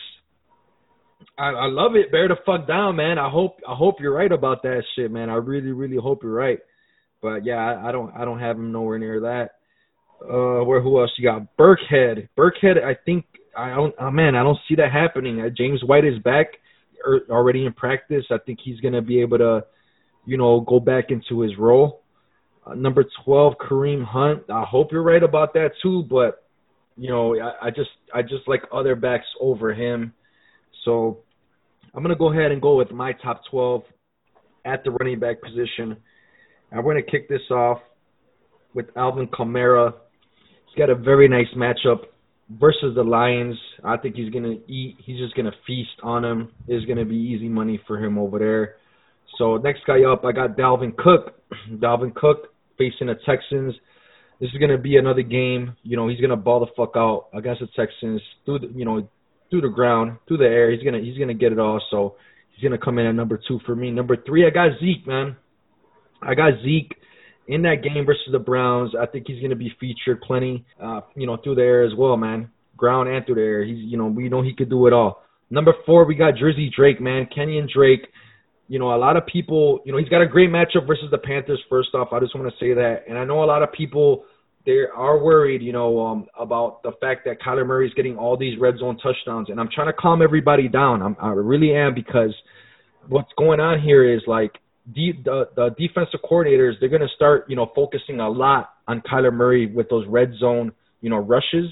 [1.38, 2.10] I, I love it.
[2.12, 3.18] Bear the fuck down, man.
[3.18, 5.30] I hope I hope you're right about that shit, man.
[5.30, 6.58] I really really hope you're right.
[7.22, 9.50] But yeah, I, I don't I don't have him nowhere near that.
[10.22, 11.56] Uh, where who else you got?
[11.56, 12.28] Burkhead.
[12.38, 12.82] Burkhead.
[12.82, 13.24] I think
[13.56, 13.94] I don't.
[14.00, 15.40] Oh man, I don't see that happening.
[15.40, 16.46] Uh, James White is back
[17.06, 18.24] er, already in practice.
[18.30, 19.64] I think he's gonna be able to,
[20.26, 22.02] you know, go back into his role.
[22.66, 24.44] Uh, number twelve, Kareem Hunt.
[24.50, 26.04] I hope you're right about that too.
[26.08, 26.44] But
[26.96, 30.12] you know, I, I just I just like other backs over him.
[30.84, 31.20] So
[31.94, 33.82] I'm going to go ahead and go with my top 12
[34.64, 35.96] at the running back position.
[36.72, 37.78] I'm going to kick this off
[38.74, 39.94] with Alvin Kamara.
[40.66, 42.06] He's got a very nice matchup
[42.50, 43.56] versus the Lions.
[43.82, 44.96] I think he's to eat.
[45.04, 46.52] He's just to feast on them.
[46.68, 48.76] It's to be easy money for him over there.
[49.38, 51.40] So next guy up, I got Dalvin Cook.
[51.72, 53.74] Dalvin Cook facing the Texans.
[54.40, 55.76] This is to be another game.
[55.82, 58.20] You know, he's to ball the fuck out against the Texans.
[58.44, 59.08] Through the, you know,
[59.50, 60.70] through the ground, through the air.
[60.72, 61.80] He's gonna he's gonna get it all.
[61.90, 62.16] So
[62.50, 63.90] he's gonna come in at number two for me.
[63.90, 65.36] Number three, I got Zeke, man.
[66.20, 66.96] I got Zeke
[67.48, 68.92] in that game versus the Browns.
[69.00, 72.16] I think he's gonna be featured plenty, uh, you know, through the air as well,
[72.16, 72.50] man.
[72.76, 73.64] Ground and through the air.
[73.64, 75.22] He's you know we know he could do it all.
[75.50, 77.28] Number four, we got Drizzy Drake, man.
[77.36, 78.06] Kenyan Drake.
[78.66, 81.18] You know, a lot of people, you know, he's got a great matchup versus the
[81.18, 81.62] Panthers.
[81.68, 84.24] First off, I just want to say that, and I know a lot of people
[84.66, 88.36] they are worried, you know, um, about the fact that Kyler Murray is getting all
[88.36, 91.02] these red zone touchdowns, and I'm trying to calm everybody down.
[91.02, 92.34] I'm, I really am because
[93.08, 94.52] what's going on here is like
[94.92, 99.32] the the, defensive coordinators they're going to start, you know, focusing a lot on Kyler
[99.32, 101.66] Murray with those red zone, you know, rushes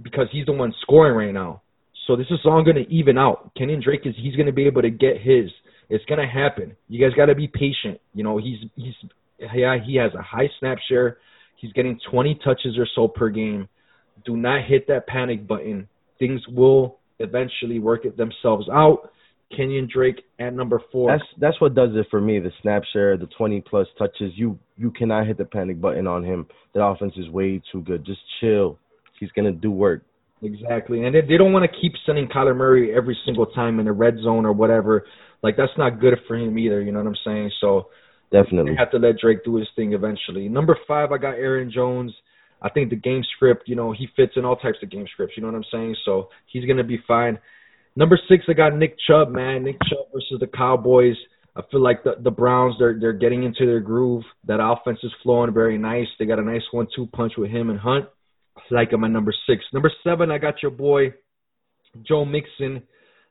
[0.00, 1.62] because he's the one scoring right now.
[2.06, 3.52] So this is all going to even out.
[3.54, 5.50] Kenyan Drake is he's going to be able to get his.
[5.88, 6.74] It's going to happen.
[6.88, 8.00] You guys got to be patient.
[8.14, 8.94] You know, he's he's
[9.38, 11.18] yeah, he has a high snap share
[11.62, 13.68] He's getting 20 touches or so per game.
[14.26, 15.88] Do not hit that panic button.
[16.18, 19.12] Things will eventually work it themselves out.
[19.58, 21.10] Kenyan Drake at number four.
[21.10, 22.38] That's that's what does it for me.
[22.38, 24.32] The snap share, the 20 plus touches.
[24.34, 26.46] You you cannot hit the panic button on him.
[26.74, 28.04] The offense is way too good.
[28.04, 28.78] Just chill.
[29.20, 30.02] He's gonna do work.
[30.42, 33.86] Exactly, and they, they don't want to keep sending Kyler Murray every single time in
[33.86, 35.04] the red zone or whatever.
[35.42, 36.80] Like that's not good for him either.
[36.80, 37.52] You know what I'm saying?
[37.60, 37.88] So
[38.32, 38.74] Definitely.
[38.76, 40.48] have to let Drake do his thing eventually.
[40.48, 42.12] Number five, I got Aaron Jones.
[42.60, 45.34] I think the game script, you know, he fits in all types of game scripts.
[45.36, 45.96] You know what I'm saying?
[46.04, 47.38] So he's gonna be fine.
[47.94, 49.64] Number six, I got Nick Chubb, man.
[49.64, 51.16] Nick Chubb versus the Cowboys.
[51.54, 54.24] I feel like the the Browns they're they're getting into their groove.
[54.46, 56.06] That offense is flowing very nice.
[56.18, 58.06] They got a nice one-two punch with him and Hunt.
[58.56, 59.62] I like him at number six.
[59.72, 61.12] Number seven, I got your boy
[62.06, 62.82] Joe Mixon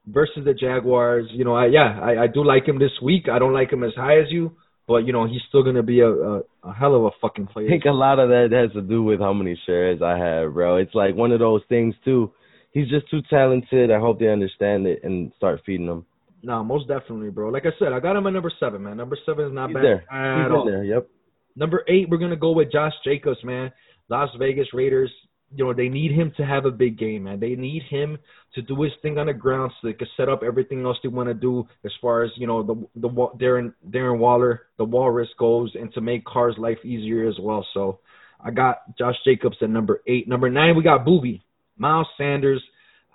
[0.06, 1.28] versus the Jaguars.
[1.32, 3.28] You know, I yeah, I, I do like him this week.
[3.32, 4.52] I don't like him as high as you,
[4.88, 7.68] but you know he's still gonna be a, a, a hell of a fucking player.
[7.68, 10.54] I think a lot of that has to do with how many shares I have,
[10.54, 10.78] bro.
[10.78, 12.32] It's like one of those things too.
[12.72, 13.92] He's just too talented.
[13.92, 16.06] I hope they understand it and start feeding him.
[16.44, 17.50] No, most definitely, bro.
[17.50, 18.98] Like I said, I got him at number seven, man.
[18.98, 20.04] Number seven is not He's bad there.
[20.12, 20.66] at He's all.
[20.66, 20.84] there.
[20.84, 21.08] Yep.
[21.56, 23.72] Number eight, we're gonna go with Josh Jacobs, man.
[24.10, 25.12] Las Vegas Raiders.
[25.54, 27.42] You know they need him to have a big game, man.
[27.42, 28.18] They need him
[28.56, 31.10] to do his thing on the ground so they can set up everything else they
[31.10, 35.28] want to do as far as you know the the Darren Darren Waller, the Walrus
[35.38, 37.68] goes, and to make Carr's life easier as well.
[37.74, 38.00] So
[38.40, 40.26] I got Josh Jacobs at number eight.
[40.26, 41.42] Number nine, we got Boobie,
[41.78, 42.64] Miles Sanders.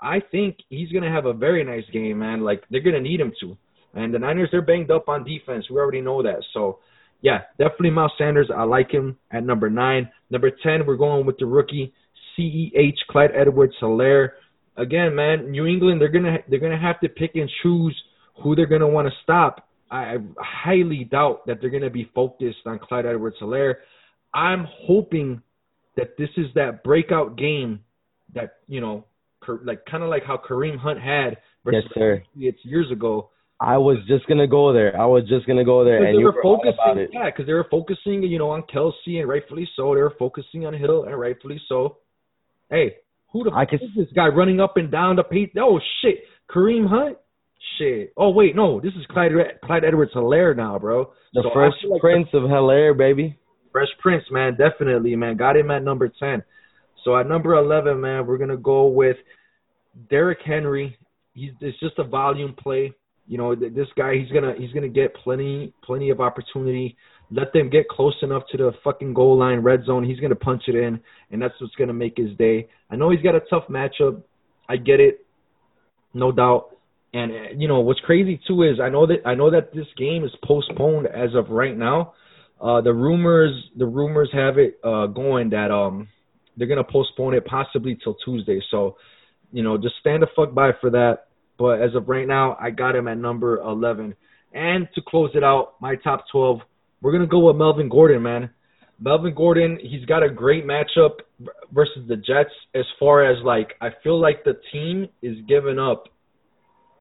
[0.01, 2.43] I think he's gonna have a very nice game, man.
[2.43, 3.57] Like they're gonna need him to.
[3.95, 5.71] And the Niners, they're banged up on defense.
[5.71, 6.45] We already know that.
[6.53, 6.81] So
[7.23, 8.51] yeah, definitely Miles Sanders.
[8.55, 10.11] I like him at number nine.
[10.31, 11.93] Number ten, we're going with the rookie
[12.39, 14.31] CEH Clyde Edwards-Helaire.
[14.77, 17.97] Again, man, New England they're gonna they're gonna have to pick and choose
[18.43, 19.69] who they're gonna want to stop.
[19.91, 23.77] I, highly doubt that they're gonna be focused on Clyde Edwards-Helaire.
[24.35, 25.41] I'm hoping
[25.97, 27.81] that this is that breakout game
[28.35, 29.05] that you know,
[29.65, 32.17] like kind of like how Kareem Hunt had versus Yes, sir.
[32.17, 33.31] the Patriots years ago.
[33.59, 34.99] I was just gonna go there.
[35.01, 37.55] I was just gonna go there, and they you were were focusing, yeah, because they
[37.55, 39.95] were focusing, you know, on Kelce and rightfully so.
[39.95, 41.97] They were focusing on Hill and rightfully so.
[42.69, 42.97] Hey,
[43.33, 45.49] who the I fuck can- is this guy running up and down the pace?
[45.59, 47.17] Oh shit, Kareem Hunt.
[47.79, 48.13] Shit.
[48.17, 49.33] Oh wait, no, this is Clyde
[49.65, 51.13] Clyde Edwards-Helaire now, bro.
[51.33, 53.39] The So first like Prince of Helaire, baby.
[53.73, 55.37] Fresh Prince, man, definitely, man.
[55.37, 56.43] Got him at number ten.
[57.07, 59.17] So at number eleven, man, we're gonna go with
[60.11, 60.99] Derrick Henry.
[61.35, 62.93] He's it's just a volume play.
[63.29, 66.97] You know, th- this guy, he's gonna he's gonna get plenty plenty of opportunity.
[67.31, 70.03] Let them get close enough to the fucking goal line, red zone.
[70.03, 70.99] He's gonna punch it in,
[71.31, 72.69] and that's what's gonna make his day.
[72.91, 74.21] I know he's got a tough matchup.
[74.69, 75.25] I get it,
[76.13, 76.77] no doubt.
[77.15, 79.87] And uh, you know what's crazy too is I know that I know that this
[79.97, 82.15] game is postponed as of right now.
[82.61, 86.09] Uh, the rumors the rumors have it uh, going that um
[86.57, 88.61] they're gonna postpone it possibly till Tuesday.
[88.71, 88.97] So
[89.53, 91.27] you know just stand the fuck by for that.
[91.59, 94.15] But as of right now, I got him at number 11.
[94.53, 96.61] And to close it out, my top 12,
[97.01, 98.51] we're gonna go with Melvin Gordon, man.
[98.99, 101.21] Melvin Gordon, he's got a great matchup
[101.73, 102.51] versus the Jets.
[102.75, 106.05] As far as like, I feel like the team is giving up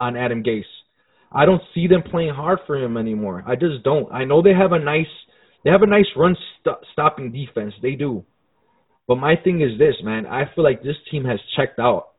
[0.01, 0.63] on Adam Gase.
[1.31, 3.43] I don't see them playing hard for him anymore.
[3.45, 4.11] I just don't.
[4.11, 5.07] I know they have a nice,
[5.63, 7.73] they have a nice run st- stopping defense.
[7.81, 8.23] They do.
[9.07, 10.25] But my thing is this, man.
[10.25, 12.09] I feel like this team has checked out.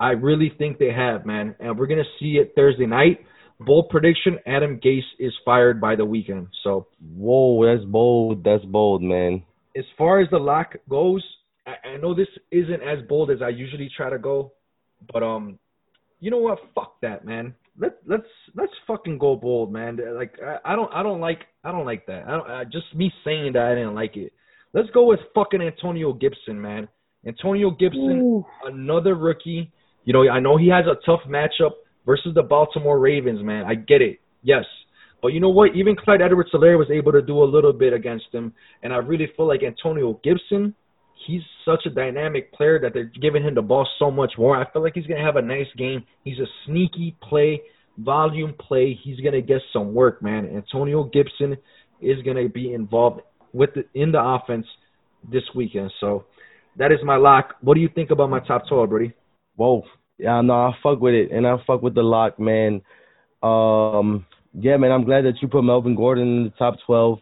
[0.00, 1.54] I really think they have, man.
[1.60, 3.20] And we're gonna see it Thursday night.
[3.60, 6.48] Bold prediction: Adam Gase is fired by the weekend.
[6.64, 8.42] So Whoa, that's bold.
[8.42, 9.44] That's bold, man.
[9.76, 11.24] as far as the lock goes,
[11.66, 14.52] I, I know this isn't as bold as I usually try to go,
[15.12, 15.58] but um,
[16.20, 16.58] you know what?
[16.74, 17.54] Fuck that, man.
[17.78, 19.98] Let let's let's fucking go bold, man.
[20.14, 22.24] Like I, I don't I don't like I don't like that.
[22.26, 24.32] I don't I, just me saying that I didn't like it.
[24.74, 26.88] Let's go with fucking Antonio Gibson, man.
[27.26, 29.70] Antonio Gibson, another rookie.
[30.04, 31.72] You know, I know he has a tough matchup
[32.06, 33.64] versus the Baltimore Ravens, man.
[33.64, 34.18] I get it.
[34.42, 34.64] Yes.
[35.20, 35.76] But you know what?
[35.76, 38.52] Even Clyde Edwards-Helaire was able to do a little bit against him.
[38.82, 40.74] And I really feel like Antonio Gibson,
[41.26, 44.56] he's such a dynamic player that they're giving him the ball so much more.
[44.56, 46.02] I feel like he's going to have a nice game.
[46.24, 47.60] He's a sneaky play,
[47.98, 48.98] volume play.
[49.00, 50.46] He's going to get some work, man.
[50.46, 51.56] Antonio Gibson
[52.00, 53.20] is going to be involved
[53.52, 54.66] with the, in the offense
[55.30, 55.92] this weekend.
[56.00, 56.24] So
[56.76, 57.54] that is my lock.
[57.60, 59.12] What do you think about my top 12, Brody?
[59.56, 59.84] Whoa.
[60.18, 61.30] Yeah, no, I fuck with it.
[61.32, 62.82] And I fuck with the lock, man.
[63.42, 67.18] Um, yeah, man, I'm glad that you put Melvin Gordon in the top 12.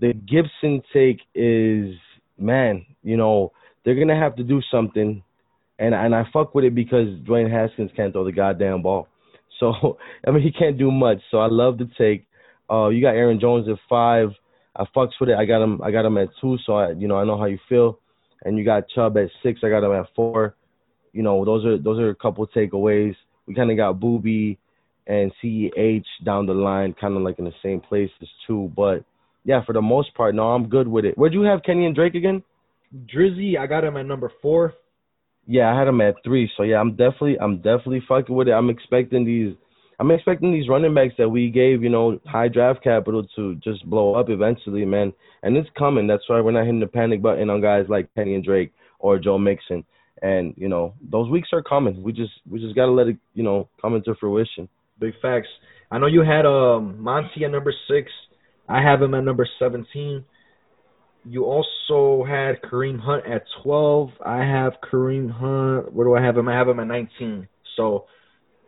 [0.00, 1.94] The Gibson take is,
[2.38, 3.52] man, you know,
[3.84, 5.22] they're to have to do something.
[5.78, 9.08] And and I fuck with it because Dwayne Haskins can't throw the goddamn ball.
[9.58, 11.18] So, I mean, he can't do much.
[11.30, 12.26] So I love the take.
[12.70, 14.30] Uh, you got Aaron Jones at five.
[14.76, 15.36] I fucks with it.
[15.36, 15.80] I got him.
[15.82, 16.56] I got him at two.
[16.64, 17.98] So I, you know, I know how you feel.
[18.44, 19.60] And you got Chubb at six.
[19.62, 20.56] I got him at four.
[21.12, 23.14] You know, those are those are a couple takeaways.
[23.46, 24.56] We kind of got Boobie
[25.06, 28.72] and CEH down the line, kind of like in the same place as two.
[28.74, 29.04] But
[29.44, 31.18] yeah, for the most part, no, I'm good with it.
[31.18, 32.42] Where'd you have Kenyan Drake again?
[33.12, 34.74] Drizzy, I got him at number four.
[35.46, 36.50] Yeah, I had him at three.
[36.56, 38.52] So yeah, I'm definitely I'm definitely fucking with it.
[38.52, 39.54] I'm expecting these
[40.02, 43.88] I'm expecting these running backs that we gave, you know, high draft capital to just
[43.88, 45.12] blow up eventually, man.
[45.44, 46.08] And it's coming.
[46.08, 49.38] That's why we're not hitting the panic button on guys like Kenyan Drake or Joe
[49.38, 49.84] Mixon.
[50.20, 52.02] And, you know, those weeks are coming.
[52.02, 54.68] We just we just gotta let it, you know, come into fruition.
[54.98, 55.46] Big facts.
[55.88, 58.10] I know you had um Monty at number six.
[58.68, 60.24] I have him at number seventeen.
[61.24, 64.10] You also had Kareem Hunt at twelve.
[64.26, 65.92] I have Kareem Hunt.
[65.92, 66.48] Where do I have him?
[66.48, 67.46] I have him at nineteen.
[67.76, 68.06] So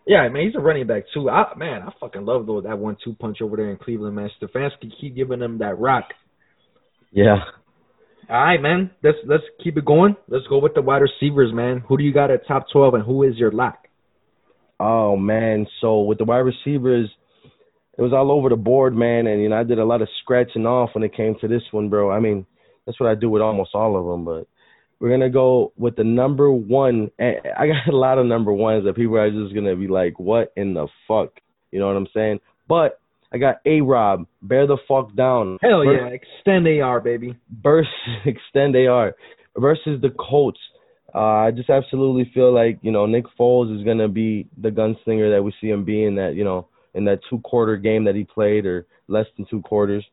[0.06, 1.30] yeah, man, he's a running back too.
[1.30, 4.30] I man, I fucking love though that one two punch over there in Cleveland, man.
[4.40, 6.04] Stefanski keep giving them that rock.
[7.10, 7.38] Yeah.
[8.28, 8.90] All right, man.
[9.02, 10.16] Let's let's keep it going.
[10.28, 11.82] Let's go with the wide receivers, man.
[11.88, 13.78] Who do you got at top twelve, and who is your lock?
[14.80, 17.08] Oh man, so with the wide receivers,
[17.96, 20.08] it was all over the board, man, and you know I did a lot of
[20.22, 22.10] scratching off when it came to this one, bro.
[22.10, 22.44] I mean,
[22.84, 24.48] that's what I do with almost all of them, but
[25.00, 27.10] we're gonna go with the number one.
[27.18, 30.52] I got a lot of number ones that people are just gonna be like, "What
[30.56, 31.30] in the fuck?"
[31.70, 32.40] You know what I'm saying?
[32.68, 33.00] But
[33.32, 35.58] I got A Rob, bear the fuck down.
[35.60, 37.36] Hell yeah, extend AR, baby.
[37.62, 37.90] Versus
[38.24, 39.14] extend AR
[39.56, 40.60] versus the Colts.
[41.14, 45.34] Uh, I just absolutely feel like you know Nick Foles is gonna be the gunslinger
[45.34, 48.24] that we see him being that you know in that two quarter game that he
[48.24, 50.04] played or less than two quarters.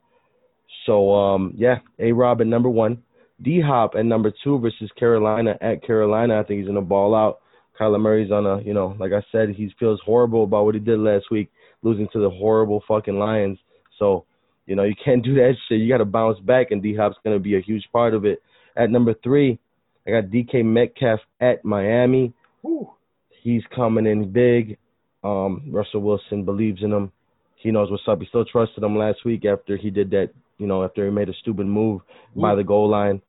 [0.86, 3.02] So um yeah, A Rob at number one,
[3.42, 6.40] D Hop at number two versus Carolina at Carolina.
[6.40, 7.40] I think he's gonna ball out.
[7.80, 10.82] Kyler Murray's on a you know like I said he feels horrible about what he
[10.82, 11.50] did last week,
[11.82, 13.58] losing to the horrible fucking Lions.
[13.98, 14.26] So
[14.66, 15.80] you know you can't do that shit.
[15.80, 18.42] You got to bounce back, and D Hop's gonna be a huge part of it.
[18.76, 19.60] At number three,
[20.06, 22.34] I got DK Metcalf at Miami.
[22.62, 22.90] Whew.
[23.44, 24.78] He's coming in big.
[25.24, 27.12] Um, Russell Wilson believes in him.
[27.56, 28.20] He knows what's up.
[28.20, 31.30] He still trusted him last week after he did that, you know, after he made
[31.30, 32.02] a stupid move
[32.36, 33.22] by the goal line.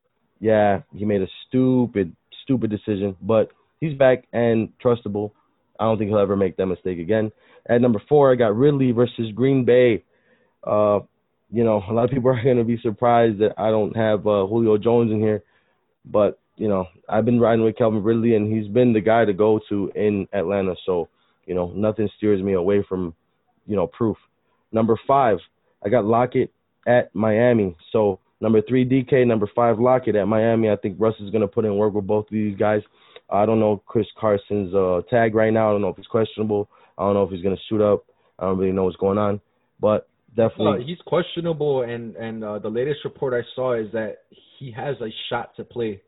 [0.43, 5.31] Yeah, he made a stupid, stupid decision, but he's back and trustable.
[5.79, 7.31] I don't think he'll ever make that mistake again.
[7.65, 10.03] At number four, I got Ridley versus Green Bay.
[10.61, 10.99] Uh,
[11.49, 14.27] you know, a lot of people are going to be surprised that I don't have
[14.27, 15.43] uh, Julio Jones in here,
[16.03, 19.31] but you know, I've been riding with Calvin Ridley, and he's been the guy to
[19.31, 20.75] go to in Atlanta.
[20.85, 21.07] So,
[21.45, 23.15] you know, nothing steers me away from,
[23.65, 24.17] you know, proof.
[24.73, 25.37] Number five,
[25.85, 26.51] I got Lockett
[26.85, 27.77] at Miami.
[27.93, 29.25] So number three, DK.
[29.25, 30.69] Number five, Lockett at Miami.
[30.69, 32.81] I think Russ is going to put in work with both of these guys.
[33.31, 35.69] I don't know Chris Carson's uh, tag right now.
[35.69, 36.69] I don't know if he's questionable.
[36.97, 38.05] I don't know if he's going to shoot up.
[38.37, 39.41] I don't really know what's going on,
[39.79, 41.81] but definitely uh, he's questionable.
[41.81, 44.17] And and uh, the latest report I saw is that
[44.59, 46.01] he has a shot to play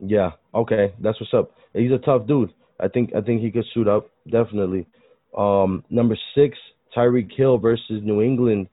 [0.00, 0.30] yeah.
[0.54, 0.94] Okay.
[1.00, 1.52] That's what's up.
[1.72, 2.52] He's a tough dude.
[2.80, 4.86] I think I think he could shoot up definitely.
[5.36, 6.56] Um, number six,
[6.96, 8.68] Tyreek Hill versus New England.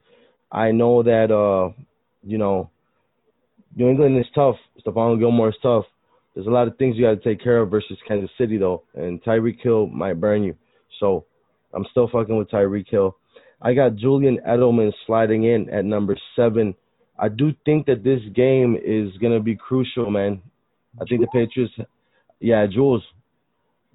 [0.52, 1.74] I know that uh,
[2.26, 2.70] you know,
[3.76, 4.56] New England is tough.
[4.86, 5.86] Stephon Gilmore is tough.
[6.34, 8.84] There's a lot of things you got to take care of versus Kansas City though,
[8.94, 10.56] and Tyreek Hill might burn you.
[11.00, 11.26] So
[11.74, 13.16] I'm still fucking with Tyreek Hill.
[13.62, 16.76] I got Julian Edelman sliding in at number seven.
[17.18, 20.42] I do think that this game is gonna be crucial, man.
[21.00, 21.74] I think the Patriots,
[22.40, 23.04] yeah, Jules,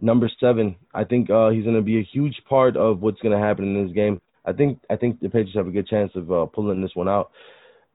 [0.01, 0.77] number seven.
[0.95, 3.95] I think uh, he's to be a huge part of what's to happen in this
[3.95, 4.21] game.
[4.45, 7.09] I think I think the Patriots have a good chance of uh, pulling this one
[7.09, 7.31] out.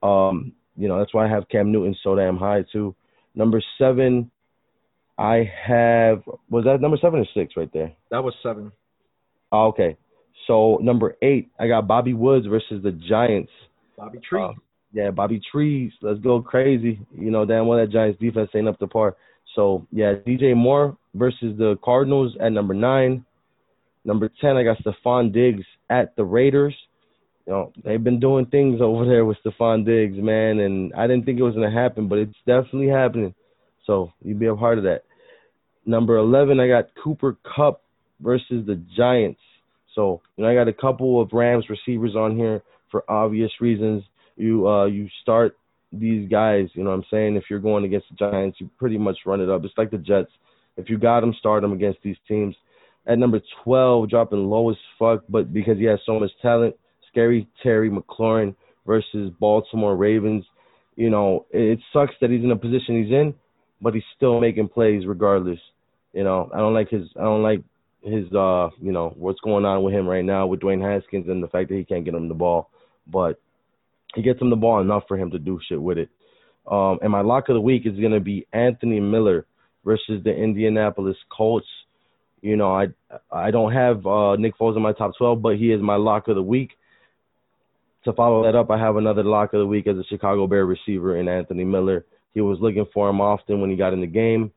[0.06, 2.94] Um, you know, that's why I have Cam Newton so damn high too.
[3.34, 4.30] Number seven,
[5.18, 7.92] I have was that number seven or six right there?
[8.10, 8.72] That was seven.
[9.50, 9.96] Oh, okay.
[10.46, 13.50] So number eight, I got Bobby Woods versus the Giants.
[13.96, 14.42] Bobby Tree.
[14.42, 14.52] Uh,
[14.92, 17.00] yeah, Bobby Trees, let's go crazy.
[17.18, 19.16] You know, damn well that Giants defense ain't up to par.
[19.54, 23.24] So yeah, DJ Moore versus the Cardinals at number nine.
[24.04, 26.74] Number ten, I got Stefon Diggs at the Raiders.
[27.46, 31.24] You know, they've been doing things over there with Stefon Diggs, man, and I didn't
[31.24, 33.34] think it was gonna happen, but it's definitely happening.
[33.86, 35.02] So you be a part of that.
[35.84, 37.82] Number eleven, I got Cooper Kupp
[38.20, 39.40] versus the Giants.
[39.94, 44.02] So, you know, I got a couple of Rams receivers on here for obvious reasons.
[44.36, 45.56] You uh you start
[45.92, 47.36] these guys, you know what I'm saying?
[47.36, 49.64] If you're going against the Giants, you pretty much run it up.
[49.64, 50.30] It's like the Jets.
[50.76, 52.54] If you got them, start them against these teams.
[53.06, 56.74] At number 12, dropping low as fuck, but because he has so much talent,
[57.16, 58.54] scary Terry McLaurin
[58.86, 60.44] versus Baltimore Ravens.
[60.96, 63.34] You know, it sucks that he's in the position he's in,
[63.80, 65.58] but he's still making plays regardless.
[66.12, 67.62] You know, I don't like his I don't like
[68.02, 71.42] his uh you know what's going on with him right now with Dwayne Haskins and
[71.42, 72.70] the fact that he can't get him the ball,
[73.06, 73.40] but
[74.14, 76.08] he gets him the ball enough for him to do shit with it.
[76.70, 79.46] Um, and my lock of the week is gonna be Anthony Miller
[79.84, 81.66] versus the Indianapolis Colts.
[82.40, 82.86] You know, I
[83.30, 86.28] I don't have uh, Nick Foles in my top 12, but he is my lock
[86.28, 86.70] of the week.
[88.06, 90.64] To follow that up, I have another lock of the week as a Chicago Bear
[90.64, 92.06] receiver in Anthony Miller.
[92.34, 94.52] He was looking for him often when he got in the game,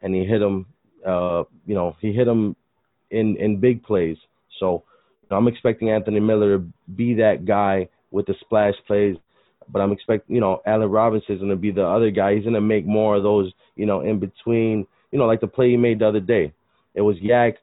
[0.00, 0.64] and he hit him.
[1.06, 2.56] Uh, you know, he hit him
[3.10, 4.16] in in big plays.
[4.58, 4.84] So
[5.30, 6.64] I'm expecting Anthony Miller to
[6.96, 9.16] be that guy with the splash plays.
[9.68, 12.34] But I'm expecting, you know, Allen Robinson is going to be the other guy.
[12.34, 15.46] He's going to make more of those, you know, in between, you know, like the
[15.46, 16.54] play he made the other day.
[16.94, 17.56] It was YAC.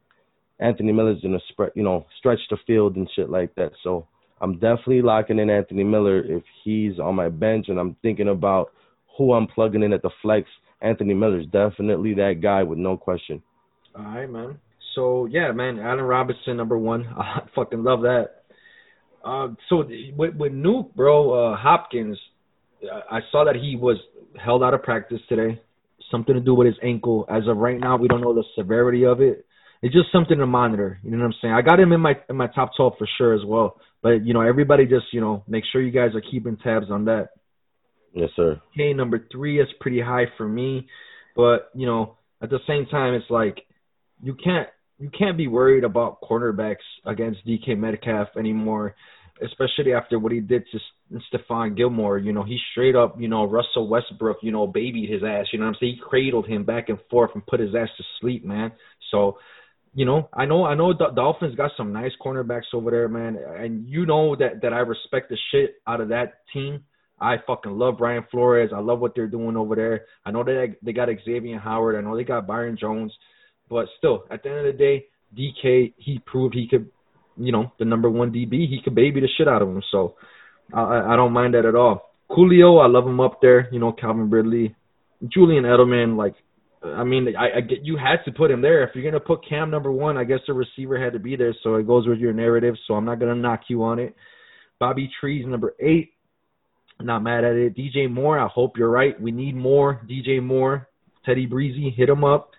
[0.60, 3.72] Anthony Miller's going to spread, you know, stretch the field and shit like that.
[3.82, 4.08] So
[4.42, 8.72] I'm definitely locking in Anthony Miller if he's on my bench and I'm thinking about
[9.18, 10.48] who I'm plugging in at the flex.
[10.82, 13.42] Anthony Miller's definitely that guy with no question.
[13.96, 14.58] All right, man.
[14.96, 17.06] So yeah, man, Allen Robinson number one.
[17.18, 18.44] I fucking love that.
[19.24, 19.84] Uh, so
[20.18, 22.18] with with Nuke, bro, uh, Hopkins,
[23.10, 23.98] I saw that he was
[24.44, 25.62] held out of practice today.
[26.10, 27.26] Something to do with his ankle.
[27.30, 29.46] As of right now, we don't know the severity of it.
[29.82, 31.00] It's just something to monitor.
[31.04, 31.54] You know what I'm saying?
[31.54, 33.80] I got him in my in my top 12 for sure as well.
[34.02, 37.06] But you know, everybody just you know make sure you guys are keeping tabs on
[37.06, 37.30] that.
[38.14, 38.62] Yes, sir.
[38.74, 40.88] Okay, number three is pretty high for me,
[41.36, 43.60] but you know, at the same time, it's like
[44.22, 44.68] you can't
[45.02, 48.96] you can't be worried about cornerbacks against DK Metcalf anymore,
[49.44, 52.20] especially after what he did to Stephon Gilmore.
[52.20, 55.48] You know, he straight up, you know, Russell Westbrook, you know, babied his ass.
[55.52, 55.96] You know what I'm saying?
[55.96, 58.72] He cradled him back and forth and put his ass to sleep, man.
[59.10, 59.38] So,
[59.94, 63.38] you know, I know, I know, the Dolphins got some nice cornerbacks over there, man,
[63.58, 66.84] and you know that that I respect the shit out of that team.
[67.20, 68.72] I fucking love Brian Flores.
[68.74, 70.06] I love what they're doing over there.
[70.26, 71.96] I know that they got Xavier Howard.
[71.96, 73.14] I know they got Byron Jones.
[73.70, 75.06] But still, at the end of the day,
[75.38, 76.90] DK he proved he could,
[77.38, 78.68] you know, the number one DB.
[78.68, 79.84] He could baby the shit out of him.
[79.92, 80.16] So
[80.74, 82.12] I, I don't mind that at all.
[82.30, 83.70] Julio, I love him up there.
[83.72, 84.76] You know, Calvin Ridley,
[85.28, 86.18] Julian Edelman.
[86.18, 86.36] Like,
[86.84, 88.84] I mean, I, I get you had to put him there.
[88.84, 91.56] If you're gonna put Cam number one, I guess the receiver had to be there.
[91.64, 92.76] So it goes with your narrative.
[92.88, 94.16] So I'm not gonna knock you on it.
[94.80, 96.14] Bobby Trees number eight.
[97.00, 97.76] Not mad at it.
[97.76, 99.20] DJ Moore, I hope you're right.
[99.20, 100.88] We need more DJ Moore.
[101.26, 102.52] Teddy Breezy, hit him up.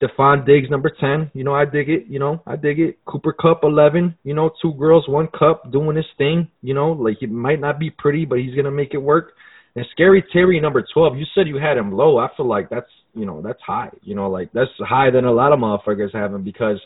[0.00, 1.30] Stefon Diggs, number 10.
[1.34, 2.06] You know, I dig it.
[2.08, 2.98] You know, I dig it.
[3.06, 4.16] Cooper Kupp, 11.
[4.24, 6.48] You know, two girls, one cup, doing his thing.
[6.62, 9.32] You know, like it might not be pretty, but he's going to make it work.
[9.74, 11.16] And Scary Terry, number 12.
[11.16, 12.18] You said you had him low.
[12.18, 13.90] I feel like that's, you know, that's high.
[14.02, 16.80] You know, like that's higher than a lot of motherfuckers him because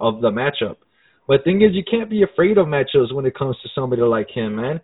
[0.00, 0.76] of the matchup.
[1.28, 4.28] But thing is, you can't be afraid of matchups when it comes to somebody like
[4.30, 4.80] him, man.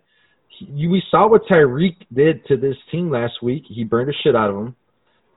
[0.47, 3.63] He, we saw what Tyreek did to this team last week.
[3.67, 4.75] He burned the shit out of him.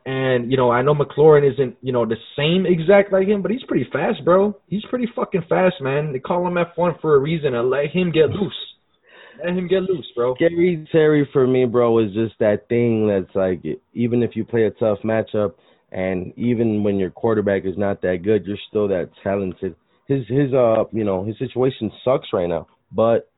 [0.04, 3.50] And you know, I know McLaurin isn't you know the same exact like him, but
[3.50, 4.56] he's pretty fast, bro.
[4.68, 6.12] He's pretty fucking fast, man.
[6.12, 8.54] They call him F1 for a reason, and let him get loose.
[9.44, 10.34] Let him get loose, bro.
[10.36, 13.62] Scary Terry for me, bro, is just that thing that's like
[13.94, 15.54] even if you play a tough matchup,
[15.92, 19.74] and even when your quarterback is not that good, you're still that talented.
[20.06, 23.30] His his uh you know his situation sucks right now, but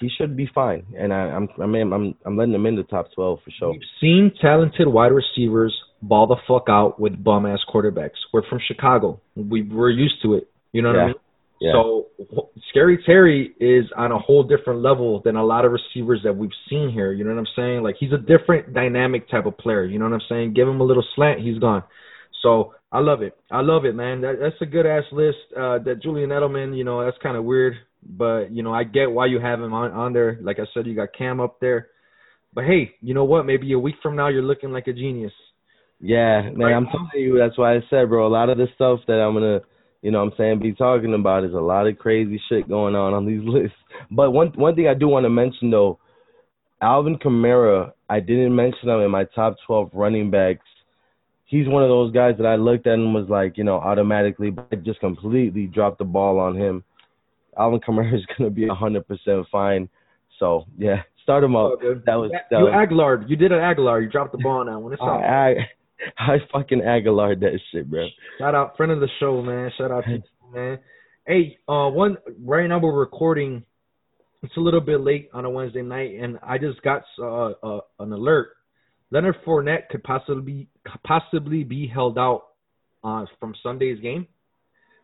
[0.00, 0.84] he should be fine.
[0.98, 3.72] And I, I'm I mean I'm I'm letting him in the top twelve for sure.
[3.72, 8.18] We've seen talented wide receivers ball the fuck out with bum ass quarterbacks.
[8.32, 9.20] We're from Chicago.
[9.36, 10.48] We we're used to it.
[10.72, 11.02] You know what yeah.
[11.02, 11.14] I mean?
[11.62, 11.72] Yeah.
[11.74, 12.08] So
[12.70, 16.50] Scary Terry is on a whole different level than a lot of receivers that we've
[16.68, 17.12] seen here.
[17.12, 17.82] You know what I'm saying?
[17.84, 19.84] Like he's a different dynamic type of player.
[19.84, 20.54] You know what I'm saying?
[20.54, 21.84] Give him a little slant, he's gone.
[22.42, 23.36] So I love it.
[23.48, 24.22] I love it, man.
[24.22, 25.38] That, that's a good ass list.
[25.56, 29.12] Uh, that Julian Edelman, you know, that's kind of weird, but you know, I get
[29.12, 30.38] why you have him on on there.
[30.42, 31.88] Like I said, you got Cam up there.
[32.54, 33.46] But hey, you know what?
[33.46, 35.32] Maybe a week from now, you're looking like a genius.
[36.00, 36.72] Yeah, man.
[36.74, 38.26] I'm telling you, that's why I said, bro.
[38.26, 39.60] A lot of the stuff that I'm gonna,
[40.02, 42.94] you know, what I'm saying, be talking about is a lot of crazy shit going
[42.94, 43.76] on on these lists.
[44.10, 45.98] But one one thing I do want to mention though,
[46.80, 50.66] Alvin Kamara, I didn't mention him in my top 12 running backs
[51.52, 54.50] he's one of those guys that I looked at and was like, you know, automatically,
[54.50, 56.82] but I just completely dropped the ball on him.
[57.56, 59.88] Alvin Kamara is going to be a hundred percent fine.
[60.40, 61.78] So yeah, start him up.
[61.82, 63.26] Oh, that was that you was, Aguilar.
[63.28, 64.00] You did an Aguilar.
[64.00, 64.94] You dropped the ball on that one.
[64.94, 65.56] It's all I,
[66.18, 68.06] I fucking Aguilar that shit, bro.
[68.38, 69.70] Shout out, friend of the show, man.
[69.76, 70.22] Shout out to you,
[70.54, 70.78] man.
[71.26, 73.64] Hey, uh, one right now we're recording.
[74.42, 77.80] It's a little bit late on a Wednesday night, and I just got uh, uh,
[78.00, 78.50] an alert.
[79.12, 80.68] Leonard Fournette could possibly be,
[81.06, 82.44] possibly be held out
[83.04, 84.26] uh, from Sunday's game.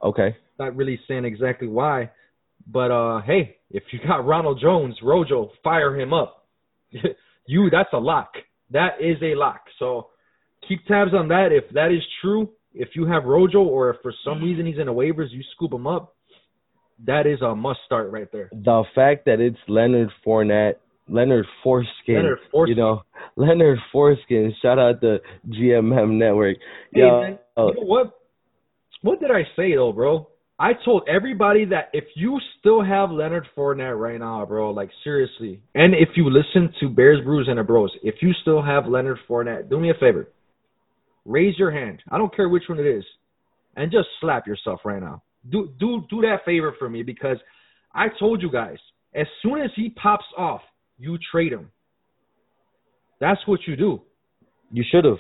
[0.02, 0.36] Okay.
[0.58, 2.10] Not really saying exactly why,
[2.66, 6.46] but uh, hey, if you got Ronald Jones, Rojo, fire him up.
[7.46, 8.32] you, that's a lock.
[8.70, 9.60] That is a lock.
[9.78, 10.08] So
[10.66, 11.48] keep tabs on that.
[11.52, 14.86] If that is true, if you have Rojo or if for some reason he's in
[14.86, 16.14] the waivers, you scoop him up.
[17.06, 18.50] That is a must start right there.
[18.52, 20.74] The fact that it's Leonard Fournette,
[21.08, 22.68] Leonard Foreskin, Leonard Foreskin.
[22.68, 23.02] you know,
[23.36, 24.52] Leonard Foreskin.
[24.60, 26.56] Shout out to GMM Network.
[26.92, 28.18] Hey, Yo, man, you know what?
[29.02, 30.28] What did I say though, bro?
[30.60, 35.62] I told everybody that if you still have Leonard Fournette right now, bro, like seriously,
[35.76, 39.18] and if you listen to Bears, Brews, and the Bros, if you still have Leonard
[39.28, 40.28] Fournette, do me a favor,
[41.28, 42.02] raise your hand.
[42.10, 43.04] I don't care which one it is,
[43.76, 45.22] and just slap yourself right now.
[45.50, 47.36] Do do do that favor for me because
[47.94, 48.78] I told you guys
[49.14, 50.62] as soon as he pops off,
[50.98, 51.70] you trade him.
[53.20, 54.00] That's what you do.
[54.72, 55.18] you should have.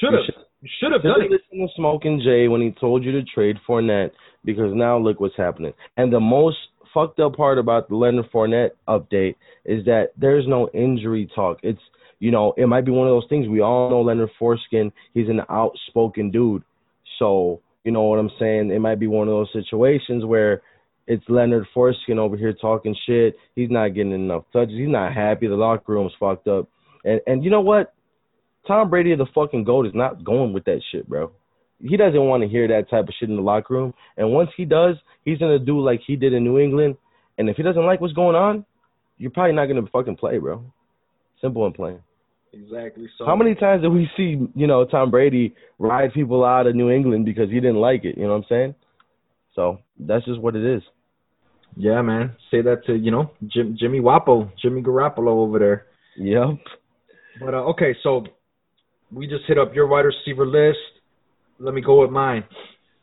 [0.00, 0.44] Should have.
[0.62, 1.30] You should have done it.
[1.30, 4.10] listened to Smokin' J when he told you to trade Fournette
[4.44, 5.72] because now look what's happening.
[5.96, 6.58] And the most
[6.92, 11.58] fucked up part about the Leonard Fournette update is that there's no injury talk.
[11.62, 11.80] It's
[12.20, 13.48] you know, it might be one of those things.
[13.48, 16.62] We all know Leonard Foreskin, he's an outspoken dude.
[17.18, 18.70] So, you know what I'm saying?
[18.70, 20.62] It might be one of those situations where
[21.06, 23.36] it's Leonard Foreskin over here talking shit.
[23.56, 24.76] He's not getting enough touches.
[24.76, 25.48] He's not happy.
[25.48, 26.68] The locker room's fucked up.
[27.04, 27.94] And and you know what?
[28.66, 31.32] Tom Brady, the fucking goat, is not going with that shit, bro.
[31.80, 33.94] He doesn't want to hear that type of shit in the locker room.
[34.18, 36.96] And once he does, he's gonna do like he did in New England.
[37.38, 38.66] And if he doesn't like what's going on,
[39.16, 40.62] you're probably not gonna fucking play, bro.
[41.40, 42.00] Simple and plain.
[42.52, 43.08] Exactly.
[43.16, 46.74] So How many times did we see, you know, Tom Brady ride people out of
[46.74, 48.16] New England because he didn't like it?
[48.16, 48.74] You know what I'm saying?
[49.54, 50.82] So that's just what it is.
[51.76, 52.36] Yeah, man.
[52.50, 55.86] Say that to you know Jim, Jimmy Wapo, Jimmy Garoppolo over there.
[56.16, 56.58] Yep.
[57.40, 58.24] But uh, okay, so
[59.12, 60.78] we just hit up your wide receiver list.
[61.58, 62.44] Let me go with mine.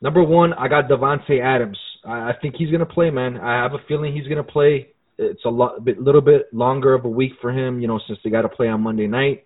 [0.02, 1.78] Number one, I got Davante Adams.
[2.06, 3.38] I, I think he's gonna play, man.
[3.38, 4.90] I have a feeling he's gonna play.
[5.18, 8.20] It's a lot, bit, little bit longer of a week for him, you know, since
[8.24, 9.46] they got to play on Monday night.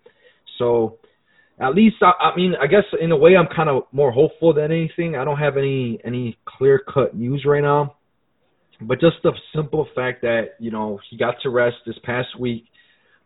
[0.57, 0.99] So
[1.59, 4.53] at least I, I mean, I guess in a way, I'm kind of more hopeful
[4.53, 5.15] than anything.
[5.15, 7.95] I don't have any any clear cut news right now,
[8.81, 12.65] but just the simple fact that you know he got to rest this past week.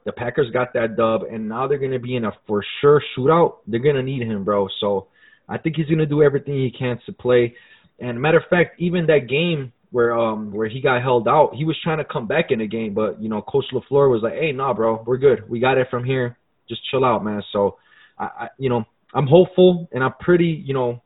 [0.06, 3.02] The Packers got that dub, and now they're going to be in a for sure
[3.18, 3.56] shootout.
[3.66, 4.68] They're going to need him, bro.
[4.80, 5.08] So
[5.50, 7.56] I think he's going to do everything he can to play.
[8.00, 11.64] And matter of fact, even that game where um where he got held out, he
[11.64, 14.34] was trying to come back in the game, but you know Coach Lafleur was like,
[14.34, 15.50] "Hey, nah, bro, we're good.
[15.50, 16.38] We got it from here.
[16.68, 17.78] Just chill out, man." So
[18.20, 18.84] I, I you know
[19.14, 21.02] I'm hopeful, and I'm pretty you know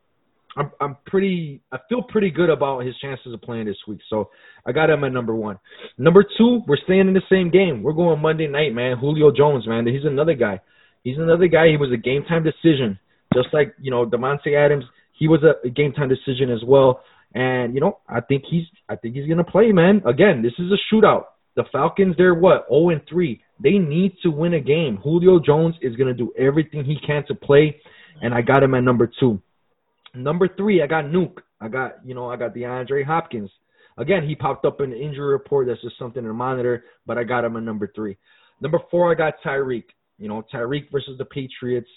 [0.58, 4.00] I'm I'm pretty I feel pretty good about his chances of playing this week.
[4.10, 4.32] So
[4.66, 5.60] I got him at number one.
[6.00, 7.84] Number two, we're staying in the same game.
[7.84, 8.98] We're going Monday night, man.
[8.98, 9.86] Julio Jones, man.
[9.86, 10.62] He's another guy.
[11.04, 11.68] He's another guy.
[11.68, 12.98] He was a game time decision,
[13.36, 14.86] just like you know Demonte Adams.
[15.14, 17.02] He was a, a game time decision as well.
[17.34, 20.02] And you know I think he's I think he's gonna play, man.
[20.06, 21.26] Again, this is a shootout.
[21.56, 23.42] The Falcons, they're what 0 and 3.
[23.62, 24.98] They need to win a game.
[25.04, 27.80] Julio Jones is gonna do everything he can to play,
[28.22, 29.42] and I got him at number two.
[30.16, 31.38] Number three, I got Nuke.
[31.62, 33.50] I got, you know, I got DeAndre Hopkins.
[33.98, 35.68] Again, he popped up in the injury report.
[35.68, 38.18] That's just something to monitor, but I got him at number three.
[38.62, 39.86] Number four, I got Tyreek.
[40.18, 41.90] You know, Tyreek versus the Patriots.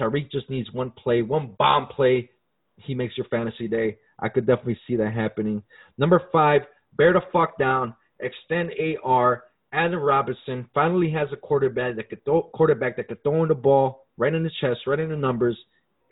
[0.00, 2.28] Tyreek just needs one play, one bomb play.
[2.76, 3.98] He makes your fantasy day.
[4.18, 5.62] I could definitely see that happening.
[5.98, 6.62] Number five,
[6.96, 7.94] bear the fuck down.
[8.20, 8.70] Extend
[9.02, 9.44] AR.
[9.72, 13.54] Allen Robinson finally has a quarterback that could throw, quarterback that could throw in the
[13.54, 15.58] ball right in the chest, right in the numbers,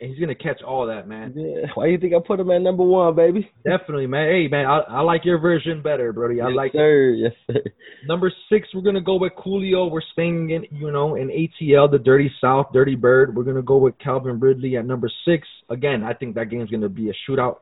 [0.01, 1.33] and he's gonna catch all that, man.
[1.33, 1.67] Yeah.
[1.75, 3.49] Why do you think I put him at number one, baby?
[3.63, 4.29] Definitely, man.
[4.29, 6.41] Hey, man, I, I like your version better, Brody.
[6.41, 6.77] I yes, like it.
[6.77, 7.09] sir.
[7.11, 7.61] Yes, sir.
[8.05, 9.89] Number six, we're gonna go with Coolio.
[9.89, 13.33] We're staying in, you know, in ATL, the Dirty South, Dirty Bird.
[13.33, 15.47] We're gonna go with Calvin Ridley at number six.
[15.69, 17.59] Again, I think that game's gonna be a shootout.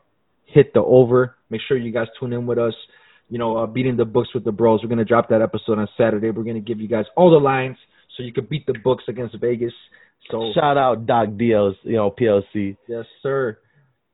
[0.53, 1.35] Hit the over.
[1.49, 2.73] Make sure you guys tune in with us.
[3.29, 4.81] You know, uh, beating the books with the bros.
[4.83, 6.31] We're gonna drop that episode on Saturday.
[6.31, 7.77] We're gonna give you guys all the lines
[8.15, 9.73] so you can beat the books against Vegas.
[10.29, 12.77] So Shout out Doc DLs, you know, PLC.
[12.87, 13.57] Yes, sir.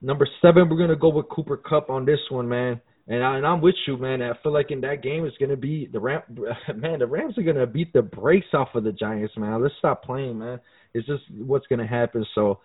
[0.02, 2.80] Number seven, we're gonna go with Cooper Kupp on this one, man.
[3.10, 4.22] And, I, and I'm with you, man.
[4.22, 6.22] I feel like in that game it's gonna be the Ram.
[6.76, 9.62] Man, the Rams are gonna beat the brakes off of the Giants, man.
[9.62, 10.60] Let's stop playing, man.
[10.94, 12.26] It's just what's gonna happen.
[12.36, 12.60] So,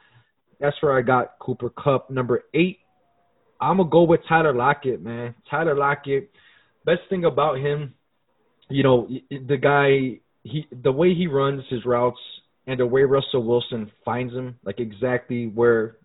[0.61, 2.11] that's where I got Cooper Kupp.
[2.11, 2.79] Number eight,
[3.63, 5.35] I'm gonna go with Tyler Lockett, man.
[5.49, 6.31] Tyler Lockett.
[6.85, 7.95] Best thing about him,
[8.69, 12.19] you know, the guy, he the way he runs his routes
[12.67, 15.97] and the way Russell Wilson finds him, like exactly where,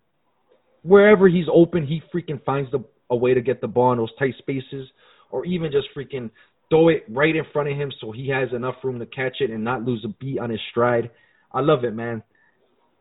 [0.82, 4.14] wherever he's open, he freaking finds the a way to get the ball in those
[4.18, 4.86] tight spaces,
[5.30, 6.30] or even just freaking
[6.70, 9.50] throw it right in front of him so he has enough room to catch it
[9.50, 11.10] and not lose a beat on his stride.
[11.50, 12.22] I love it, man.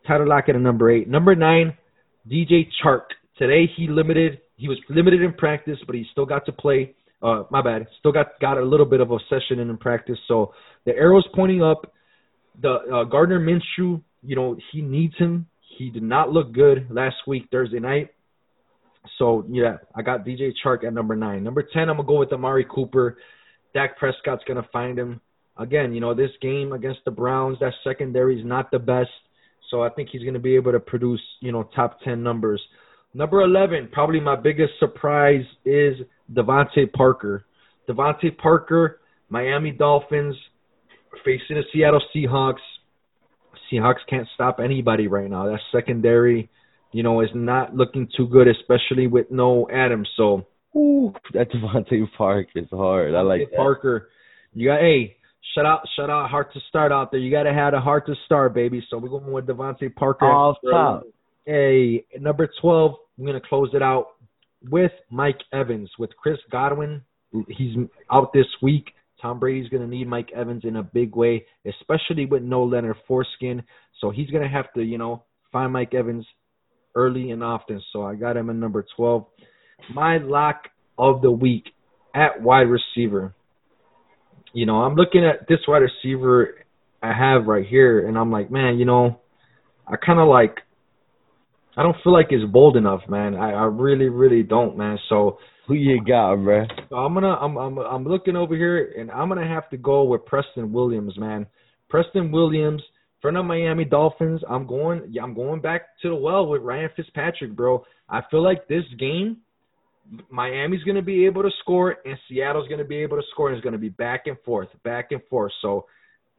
[0.07, 1.07] Tyler Lockett at number eight.
[1.07, 1.77] Number nine,
[2.27, 3.01] DJ Chark.
[3.37, 4.39] Today he limited.
[4.57, 6.95] He was limited in practice, but he still got to play.
[7.21, 7.87] Uh, my bad.
[7.99, 10.17] Still got got a little bit of a session in, in practice.
[10.27, 10.53] So
[10.85, 11.93] the arrow's pointing up.
[12.61, 15.47] The uh, Gardner Minshew, you know, he needs him.
[15.77, 18.09] He did not look good last week Thursday night.
[19.17, 21.43] So yeah, I got DJ Chark at number nine.
[21.43, 23.17] Number ten, I'm gonna go with Amari Cooper.
[23.73, 25.21] Dak Prescott's gonna find him
[25.57, 25.93] again.
[25.93, 29.09] You know, this game against the Browns, that secondary is not the best.
[29.69, 32.61] So I think he's gonna be able to produce, you know, top ten numbers.
[33.13, 35.95] Number eleven, probably my biggest surprise is
[36.33, 37.45] DeVante Parker.
[37.89, 38.99] DeVante Parker,
[39.29, 40.35] Miami Dolphins,
[41.23, 42.55] facing the Seattle Seahawks.
[43.71, 45.45] Seahawks can't stop anybody right now.
[45.47, 46.49] That secondary
[46.91, 50.09] you know, is not looking too good, especially with no Adams.
[50.15, 50.45] So,
[50.75, 53.13] Ooh, that DeVante Parker is hard.
[53.13, 53.55] I like that.
[53.55, 54.09] Parker.
[54.53, 55.17] You got hey,
[55.53, 57.19] shut out, shut out, hard to start out there.
[57.19, 58.83] You got to have a heart to start, baby.
[58.89, 60.25] So we're going with DeVante Parker.
[60.25, 61.03] Off top.
[61.47, 62.95] Hey, number twelve.
[63.17, 64.07] I'm gonna close it out
[64.69, 67.01] with Mike Evans with Chris Godwin.
[67.47, 67.73] He's
[68.11, 68.91] out this week.
[69.21, 72.97] Tom Brady's going to need Mike Evans in a big way, especially with no Leonard
[73.07, 73.63] Foreskin.
[73.99, 76.25] So he's going to have to, you know, find Mike Evans,
[76.95, 77.81] early and often.
[77.91, 79.25] So I got him in number 12.
[79.93, 80.65] My lock
[80.97, 81.65] of the week
[82.13, 83.33] at wide receiver.
[84.53, 86.55] You know, I'm looking at this wide receiver
[87.01, 89.19] I have right here, and I'm like, man, you know,
[89.87, 90.57] I kind of like,
[91.77, 93.35] I don't feel like it's bold enough, man.
[93.35, 94.97] I, I really, really don't, man.
[95.09, 96.65] So who you got, bro?
[96.91, 100.25] I'm gonna, I'm, I'm, I'm looking over here, and I'm gonna have to go with
[100.25, 101.45] Preston Williams, man.
[101.89, 102.81] Preston Williams
[103.21, 105.03] for of Miami Dolphins, I'm going.
[105.09, 107.83] Yeah, I'm going back to the well with Ryan Fitzpatrick, bro.
[108.09, 109.37] I feel like this game,
[110.29, 113.49] Miami's going to be able to score, and Seattle's going to be able to score,
[113.49, 115.51] and it's going to be back and forth, back and forth.
[115.61, 115.87] So,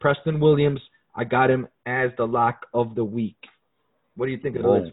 [0.00, 0.80] Preston Williams,
[1.14, 3.36] I got him as the lock of the week.
[4.16, 4.90] What do you think of this?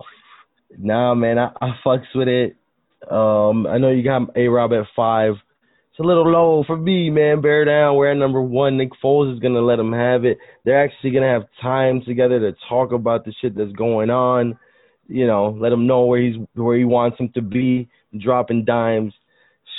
[0.78, 2.56] Nah, man, I, I fucks with it.
[3.10, 5.36] Um, I know you got A Rob at five
[5.96, 7.40] it's a little low for me, man.
[7.40, 7.96] Bear down.
[7.96, 8.76] We're at number one.
[8.76, 10.40] Nick Foles is gonna let them have it.
[10.66, 14.60] They're actually gonna have time together to talk about the shit that's going on.
[15.08, 17.88] You know, let him know where he's where he wants him to be,
[18.20, 19.14] dropping dimes,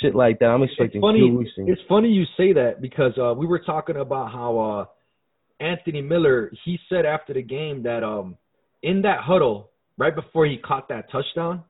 [0.01, 0.47] shit like that.
[0.47, 1.03] I'm expecting.
[1.03, 1.71] It's funny.
[1.71, 6.51] It's funny you say that because uh, we were talking about how uh, Anthony Miller.
[6.65, 8.37] He said after the game that um,
[8.81, 11.63] in that huddle right before he caught that touchdown,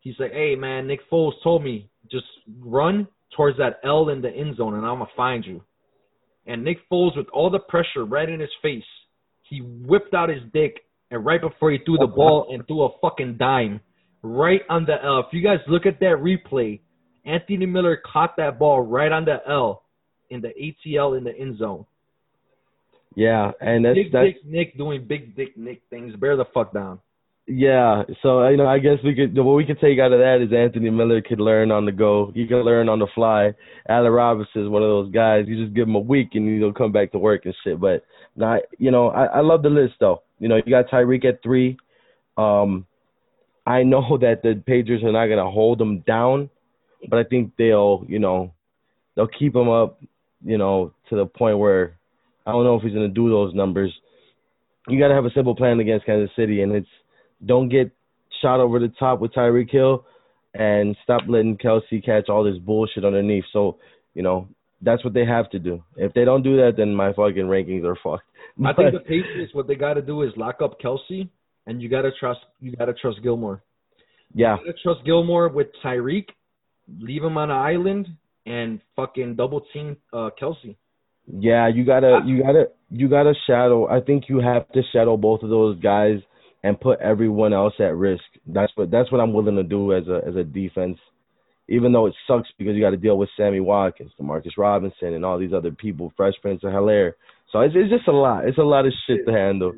[0.00, 2.26] he's like, "Hey man, Nick Foles told me just
[2.60, 3.06] run
[3.36, 5.62] towards that L in the end zone, and I'm gonna find you.
[6.46, 8.84] And Nick Foles, with all the pressure right in his face,
[9.42, 12.82] he whipped out his dick, and right before he threw the oh, ball and threw
[12.82, 13.80] a fucking dime,
[14.22, 15.20] right on the L.
[15.20, 16.80] If you guys look at that replay,
[17.24, 19.84] Anthony Miller caught that ball right on the L
[20.30, 21.84] in the ATL in the end zone.
[23.14, 26.16] Yeah, and that's big that's, dick Nick doing big dick Nick things.
[26.16, 26.98] Bear the fuck down.
[27.48, 30.40] Yeah, so you know, I guess we could what we could take out of that
[30.40, 32.30] is Anthony Miller could learn on the go.
[32.34, 33.52] He can learn on the fly.
[33.88, 35.46] Allen Robinson is one of those guys.
[35.48, 37.80] You just give him a week and he'll come back to work and shit.
[37.80, 38.04] But
[38.36, 40.22] not, you know, I, I love the list though.
[40.38, 41.76] You know, you got Tyreek at three.
[42.36, 42.86] Um,
[43.66, 46.48] I know that the Patriots are not gonna hold him down,
[47.08, 48.52] but I think they'll, you know,
[49.16, 50.00] they'll keep him up,
[50.44, 51.98] you know, to the point where
[52.46, 53.92] I don't know if he's gonna do those numbers.
[54.86, 56.88] You got to have a simple plan against Kansas City, and it's
[57.44, 57.90] don't get
[58.40, 60.04] shot over the top with Tyreek Hill
[60.54, 63.44] and stop letting Kelce catch all this bullshit underneath.
[63.52, 63.78] So,
[64.14, 64.48] you know,
[64.82, 65.82] that's what they have to do.
[65.96, 68.24] If they don't do that, then my fucking rankings are fucked.
[68.64, 71.28] I think the Patriots, what they got to do is lock up Kelce,
[71.66, 73.62] and you got to trust you got to trust Gilmore.
[74.34, 76.26] Yeah, you got to trust Gilmore with Tyreek.
[76.98, 78.08] Leave him on an island
[78.44, 80.76] and fucking double team uh, Kelce.
[81.26, 83.88] Yeah, you gotta you gotta you gotta shadow.
[83.88, 86.16] I think you have to shadow both of those guys
[86.62, 88.22] and put everyone else at risk.
[88.46, 90.98] That's what that's what I'm willing to do as a as a defense.
[91.68, 95.24] Even though it sucks because you got to deal with Sammy Watkins, Demarcus Robinson, and
[95.24, 97.12] all these other people, Fresh Prince of Helaire.
[97.50, 98.46] So it's, it's just a lot.
[98.46, 99.72] It's a lot of shit to handle.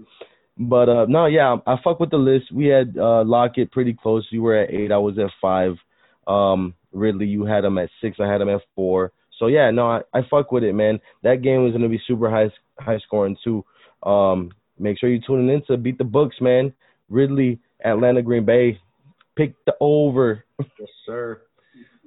[0.57, 2.53] But uh no, yeah, I fuck with the list.
[2.53, 4.27] We had uh Lockett pretty close.
[4.31, 4.93] You were at eight.
[4.93, 5.75] I was at five.
[6.27, 8.19] Um Ridley, you had him at six.
[8.21, 9.13] I had him at four.
[9.39, 11.01] So yeah, no, I, I fuck with it, man.
[11.23, 13.65] That game was gonna be super high high scoring too.
[14.09, 16.73] Um, Make sure you're tuning in to Beat the Books, man.
[17.09, 18.81] Ridley Atlanta Green Bay.
[19.37, 20.45] Pick the over.
[20.59, 21.43] yes, sir.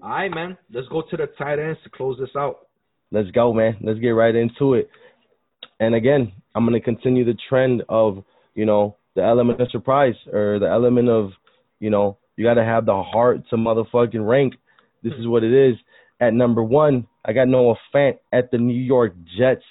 [0.01, 0.57] All right, man.
[0.72, 2.68] Let's go to the tight ends to close this out.
[3.11, 3.78] Let's go, man.
[3.82, 4.89] Let's get right into it.
[5.80, 8.24] And again, I'm going to continue the trend of,
[8.55, 11.32] you know, the element of surprise or the element of,
[11.80, 14.55] you know, you got to have the heart to motherfucking rank.
[15.03, 15.76] This is what it is.
[16.20, 19.63] At number one, I got Noah Fant at the New York Jets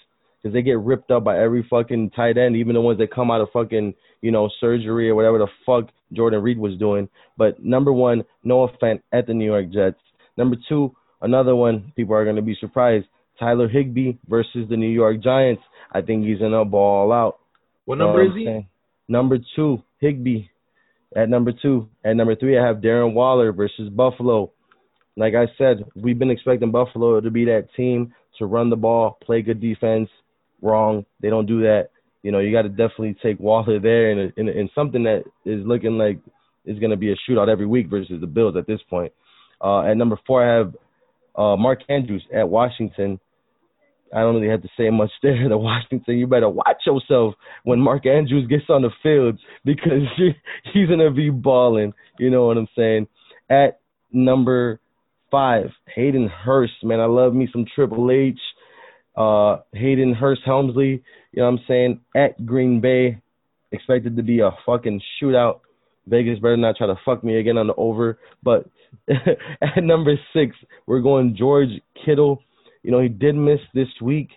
[0.46, 3.32] because they get ripped up by every fucking tight end, even the ones that come
[3.32, 7.08] out of fucking, you know, surgery or whatever the fuck Jordan Reed was doing.
[7.36, 9.98] But number one, Noah Fant at the New York Jets.
[10.36, 13.06] Number two, another one people are going to be surprised.
[13.40, 15.62] Tyler Higbee versus the New York Giants.
[15.92, 17.38] I think he's gonna ball out.
[17.84, 18.66] What number is he?
[19.08, 20.46] Number two, Higbee.
[21.14, 21.88] At number two.
[22.04, 24.52] At number three, I have Darren Waller versus Buffalo.
[25.16, 29.18] Like I said, we've been expecting Buffalo to be that team to run the ball,
[29.22, 30.08] play good defense.
[30.62, 31.04] Wrong.
[31.20, 31.90] They don't do that.
[32.22, 36.18] You know, you got to definitely take Waller there in something that is looking like
[36.64, 39.12] is going to be a shootout every week versus the Bills at this point.
[39.62, 40.74] Uh, at number four, I have
[41.36, 43.20] uh, Mark Andrews at Washington.
[44.14, 45.48] I don't really have to say much there.
[45.48, 47.34] The Washington, you better watch yourself
[47.64, 50.02] when Mark Andrews gets on the field because
[50.72, 51.92] he's gonna be balling.
[52.18, 53.06] You know what I'm saying?
[53.48, 53.80] At
[54.12, 54.80] number
[55.30, 56.72] five, Hayden Hurst.
[56.82, 58.38] Man, I love me some Triple H.
[59.16, 61.02] Uh, Hayden Hurst Helmsley.
[61.32, 62.00] You know what I'm saying?
[62.14, 63.20] At Green Bay,
[63.72, 65.60] expected to be a fucking shootout.
[66.06, 68.18] Vegas better not try to fuck me again on the over.
[68.42, 68.66] But
[69.08, 70.54] at number six,
[70.86, 71.70] we're going George
[72.04, 72.42] Kittle
[72.86, 74.28] you know, he did miss this week.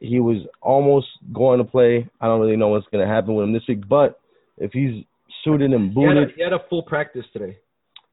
[0.00, 2.10] He was almost going to play.
[2.20, 4.18] I don't really know what's going to happen with him this week, but
[4.58, 5.04] if he's
[5.44, 7.58] suited and booted, he had, a, he had a full practice today.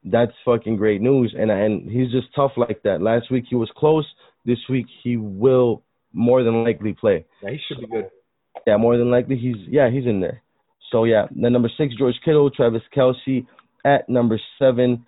[0.04, 3.02] That's fucking great news, and and he's just tough like that.
[3.02, 4.06] Last week he was close.
[4.48, 5.84] This week he will
[6.14, 7.26] more than likely play.
[7.44, 8.10] Yeah, he should be good.
[8.66, 10.42] Yeah, more than likely he's yeah he's in there.
[10.92, 13.46] So yeah, then number six George Kittle, Travis Kelce
[13.86, 15.06] at number seven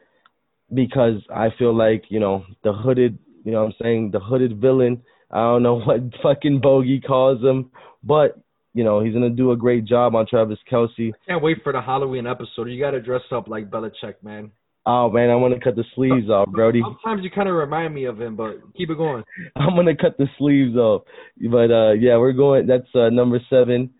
[0.74, 4.12] because I feel like you know the hooded you know what I'm saying?
[4.12, 5.02] The hooded villain.
[5.32, 7.72] I don't know what fucking bogey calls him,
[8.04, 8.40] but
[8.74, 11.12] you know he's gonna do a great job on Travis Kelce.
[11.14, 12.68] I can't wait for the Halloween episode.
[12.68, 14.52] You got to dress up like Belichick, man.
[14.90, 16.82] Oh man, I want to cut the sleeves off, Brody.
[16.82, 19.24] Sometimes you kind of remind me of him, but keep it going.
[19.56, 21.04] I'm gonna cut the sleeves off,
[21.52, 22.66] but uh yeah, we're going.
[22.66, 23.92] That's uh, number seven.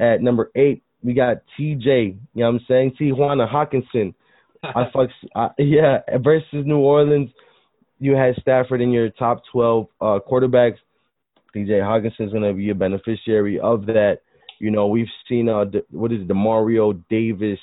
[0.00, 1.86] At number eight, we got TJ.
[1.86, 2.96] You know what I'm saying?
[3.00, 4.14] Tijuana Hockenson.
[4.64, 5.10] I fucks.
[5.34, 7.30] Uh, yeah, versus New Orleans
[8.02, 10.78] you had Stafford in your top 12 uh, quarterbacks.
[11.54, 14.18] TJ Hockenson is going to be a beneficiary of that.
[14.58, 17.60] You know, we've seen uh, what is it, Demario Davis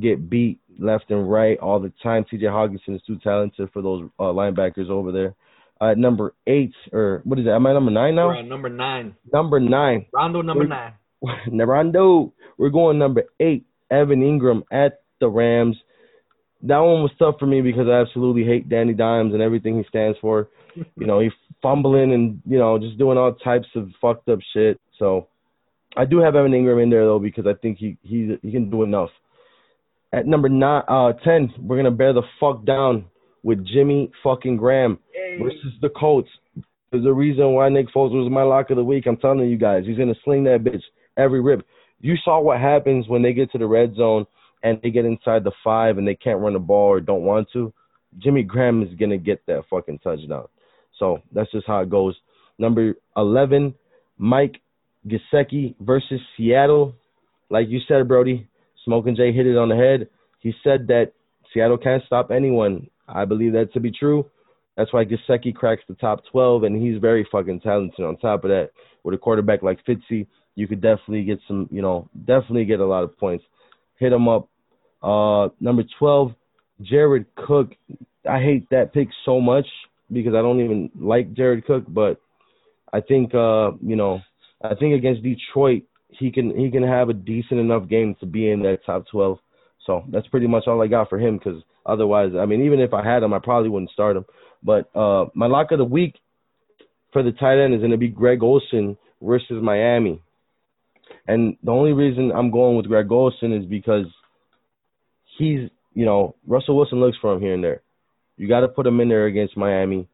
[0.00, 2.24] get beat left and right all the time.
[2.24, 5.34] TJ Hockenson is too talented for those uh, linebackers over there.
[5.80, 7.54] Uh, number eight, or what is that?
[7.54, 8.40] Am I number nine now?
[8.42, 9.14] number nine.
[9.32, 10.06] Number nine.
[10.12, 10.64] Rondo number
[11.20, 11.58] We're, nine.
[11.68, 12.32] Rondo.
[12.56, 13.64] We're going number eight.
[13.90, 15.76] Evan Engram at the Rams
[16.62, 19.84] that one was tough for me because I absolutely hate Danny Dimes and everything he
[19.88, 20.48] stands for.
[20.74, 24.80] you know, he's fumbling and you know just doing all types of fucked up shit.
[24.98, 25.28] So
[25.96, 28.70] I do have Evan Engram in there though because I think he he he can
[28.70, 29.10] do enough.
[30.12, 33.04] At number nine, uh, ten, we're gonna bear the fuck down
[33.42, 35.38] with Jimmy fucking Graham hey.
[35.42, 36.30] versus the Colts.
[36.90, 39.06] There's a reason why Nick Foles was my lock of the week.
[39.06, 40.82] I'm telling you guys, he's gonna sling that bitch
[41.18, 41.66] every rip.
[42.00, 44.24] You saw what happens when they get to the red zone
[44.62, 47.48] and they get inside the five and they can't run the ball or don't want
[47.52, 47.72] to,
[48.18, 50.46] Jimmy Graham is gonna get that fucking touchdown.
[50.98, 52.16] So that's just how it goes.
[52.58, 53.74] Number eleven,
[54.16, 54.62] Mike
[55.06, 56.94] Gesicki versus Seattle.
[57.50, 58.47] Like you said, Brody,
[58.88, 60.08] Smokin' J hit it on the head.
[60.40, 61.12] He said that
[61.52, 62.88] Seattle can't stop anyone.
[63.06, 64.26] I believe that to be true.
[64.78, 68.04] That's why Gesicki cracks the top 12, and he's very fucking talented.
[68.04, 68.70] On top of that,
[69.04, 72.86] with a quarterback like Fitzy, you could definitely get some, you know, definitely get a
[72.86, 73.44] lot of points
[73.98, 74.48] hit him up.
[75.02, 76.32] Uh, number 12,
[76.82, 77.72] Jared Cook.
[78.28, 79.66] I hate that pick so much
[80.12, 82.20] because I don't even like Jared Cook, but
[82.92, 84.20] I think uh, you know,
[84.62, 88.50] I think against Detroit he can he can have a decent enough game to be
[88.50, 89.38] in that top 12.
[89.86, 92.92] So that's pretty much all I got for him because otherwise, I mean, even if
[92.92, 94.26] I had him, I probably wouldn't start him.
[94.62, 96.14] But uh, my lock of the week
[97.12, 100.20] for the tight end is going to be Greg Olsen versus Miami.
[101.26, 104.06] And the only reason I'm going with Greg Olsen is because
[105.38, 107.82] he's, you know, Russell Wilson looks for him here and there.
[108.36, 110.06] You got to put him in there against Miami.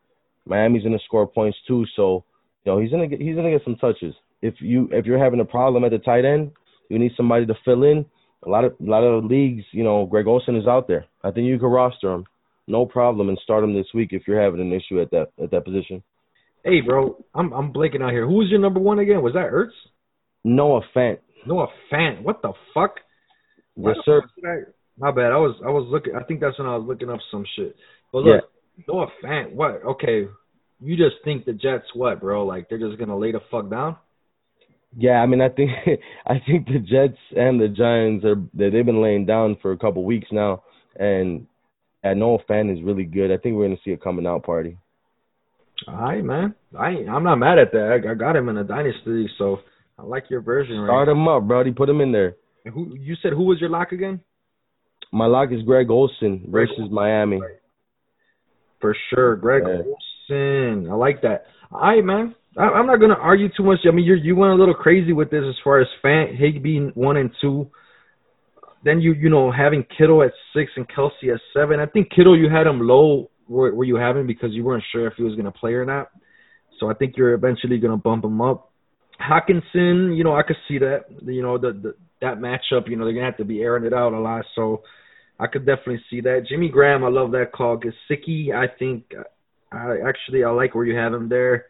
[0.47, 2.25] Miami's going to score points too, so
[2.65, 4.15] you know he's gonna get he's gonna get some touches.
[4.43, 6.53] If you if you're having a problem at the tight end,
[6.89, 8.05] you need somebody to fill in.
[8.47, 11.07] A lot of a lot of leagues, you know, Greg Olsen is out there.
[11.23, 12.27] I think you could roster him,
[12.67, 15.51] no problem, and start him this week if you're having an issue at that at
[15.51, 16.03] that position.
[16.65, 18.27] Hey, bro, I'm I'm blanking out here.
[18.27, 19.23] Who was your number one again?
[19.23, 19.73] Was that Ertz?
[20.45, 21.19] Noah Fant.
[21.47, 22.23] Noah Fant.
[22.23, 22.97] What the fuck?
[23.77, 24.23] Yes, sir.
[24.99, 25.33] My bad.
[25.33, 26.15] I was I was looking.
[26.15, 27.75] I think that's when I was looking up some shit.
[28.13, 28.45] But look,
[28.77, 28.85] yeah.
[28.89, 29.53] Noah Fant.
[29.53, 29.83] What?
[29.85, 30.29] Okay,
[30.81, 32.47] you just think the Jets what, bro?
[32.47, 33.97] Like they're just gonna lay the fuck down?
[34.97, 35.71] Yeah, I mean, I think
[36.27, 40.05] I think the Jets and the Giants are they've been laying down for a couple
[40.05, 40.63] weeks now,
[40.97, 41.47] and
[42.03, 43.33] and Noah Fant is really good.
[43.33, 44.77] I think we're gonna see a coming out party.
[45.89, 46.55] All right, man.
[46.79, 48.01] I I'm not mad at that.
[48.09, 49.59] I, got him in a dynasty, so
[49.99, 50.79] I like your version.
[50.79, 50.89] Right?
[50.89, 51.73] Start him up, Brody.
[51.73, 52.37] Put him in there.
[52.65, 54.21] And who you said who was your lock again?
[55.13, 57.41] My lock is Greg Olsen versus Greg Miami.
[58.81, 59.83] For sure, Greg yeah.
[59.83, 60.91] Olsen.
[60.91, 61.45] I like that.
[61.71, 62.35] All right, man.
[62.57, 63.81] I, am not gonna argue too much.
[63.87, 66.91] I mean, you you went a little crazy with this as far as Fant Higbee
[66.95, 67.71] one and two.
[68.85, 71.81] Then you you know having Kittle at six and Kelce at seven.
[71.81, 75.07] I think Kittle you had him low where, where you having because you weren't sure
[75.07, 76.11] if he was gonna play or not.
[76.79, 78.71] So I think you're eventually gonna bump him up.
[79.21, 81.07] Hockenson, you know, I could see that.
[81.23, 83.93] You know, the, the that matchup, you know, they're gonna have to be airing it
[83.93, 84.45] out a lot.
[84.55, 84.83] So
[85.41, 86.47] I could definitely see that.
[86.49, 87.79] Jimmy Graham, I love that call.
[87.79, 89.13] Gesicki, I think,
[89.73, 91.67] I actually I like where you have him there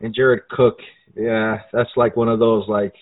[0.00, 0.78] and Jared Cook,
[1.16, 2.94] yeah, that's like one of those like,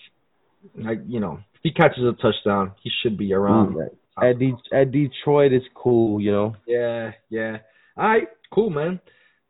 [0.77, 3.75] like you know, if he catches a touchdown, he should be around.
[3.75, 3.89] Mm,
[4.21, 6.55] at, De- at Detroit, it's cool, you know.
[6.65, 7.57] Yeah, yeah.
[7.97, 8.99] All right, cool, man.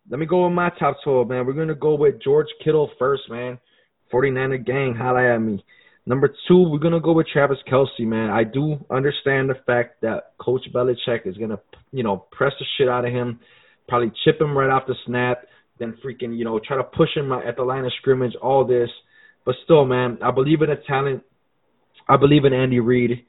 [0.09, 1.45] Let me go with my top twelve, man.
[1.45, 3.59] We're gonna go with George Kittle first, man.
[4.13, 5.63] 49er gang, holla at me.
[6.05, 8.29] Number two, we're gonna go with Travis Kelce, man.
[8.29, 11.59] I do understand the fact that Coach Belichick is gonna,
[11.91, 13.39] you know, press the shit out of him,
[13.87, 15.45] probably chip him right off the snap
[15.79, 18.89] then freaking, you know, try to push him at the line of scrimmage, all this.
[19.45, 21.23] But still, man, I believe in the talent.
[22.07, 23.25] I believe in Andy Reid.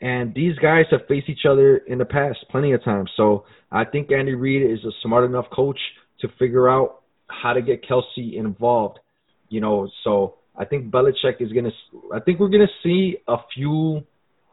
[0.00, 3.10] And these guys have faced each other in the past plenty of times.
[3.16, 5.78] So I think Andy Reid is a smart enough coach
[6.20, 8.98] to figure out how to get Kelce involved.
[9.48, 11.70] You know, so I think Belichick is gonna.
[12.14, 14.02] I think we're gonna see a few.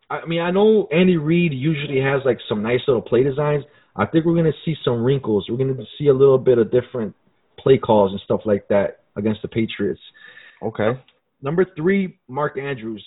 [0.09, 3.65] I mean, I know Andy Reid usually has like some nice little play designs.
[3.95, 5.47] I think we're gonna see some wrinkles.
[5.49, 7.15] We're gonna see a little bit of different
[7.57, 10.01] play calls and stuff like that against the Patriots.
[10.61, 10.91] Okay.
[11.41, 13.05] Number three, Mark Andrews.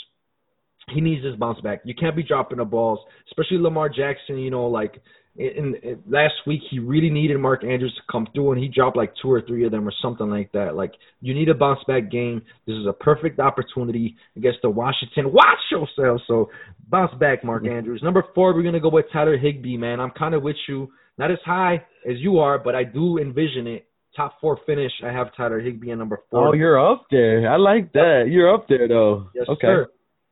[0.95, 1.81] He needs his bounce back.
[1.85, 4.39] You can't be dropping the balls, especially Lamar Jackson.
[4.39, 5.03] You know, like
[5.37, 8.97] in, in, last week, he really needed Mark Andrews to come through, and he dropped
[8.97, 10.77] like two or three of them or something like that.
[10.77, 12.43] Like you need a bounce back game.
[12.67, 15.33] This is a perfect opportunity against the Washington.
[15.33, 16.21] Watch yourself.
[16.27, 16.51] So
[16.89, 17.77] bounce back, Mark mm-hmm.
[17.77, 18.01] Andrews.
[18.03, 19.77] Number four, we're gonna go with Tyler Higbee.
[19.77, 20.91] Man, I'm kind of with you.
[21.19, 23.88] Not as high as you are, but I do envision it
[24.19, 26.49] top four finish, I have Tyler Higbee at number four.
[26.49, 27.51] Oh, you're up there.
[27.51, 28.25] I like that.
[28.29, 29.31] You're up there though.
[29.35, 29.67] Yes, okay.
[29.67, 29.89] sir.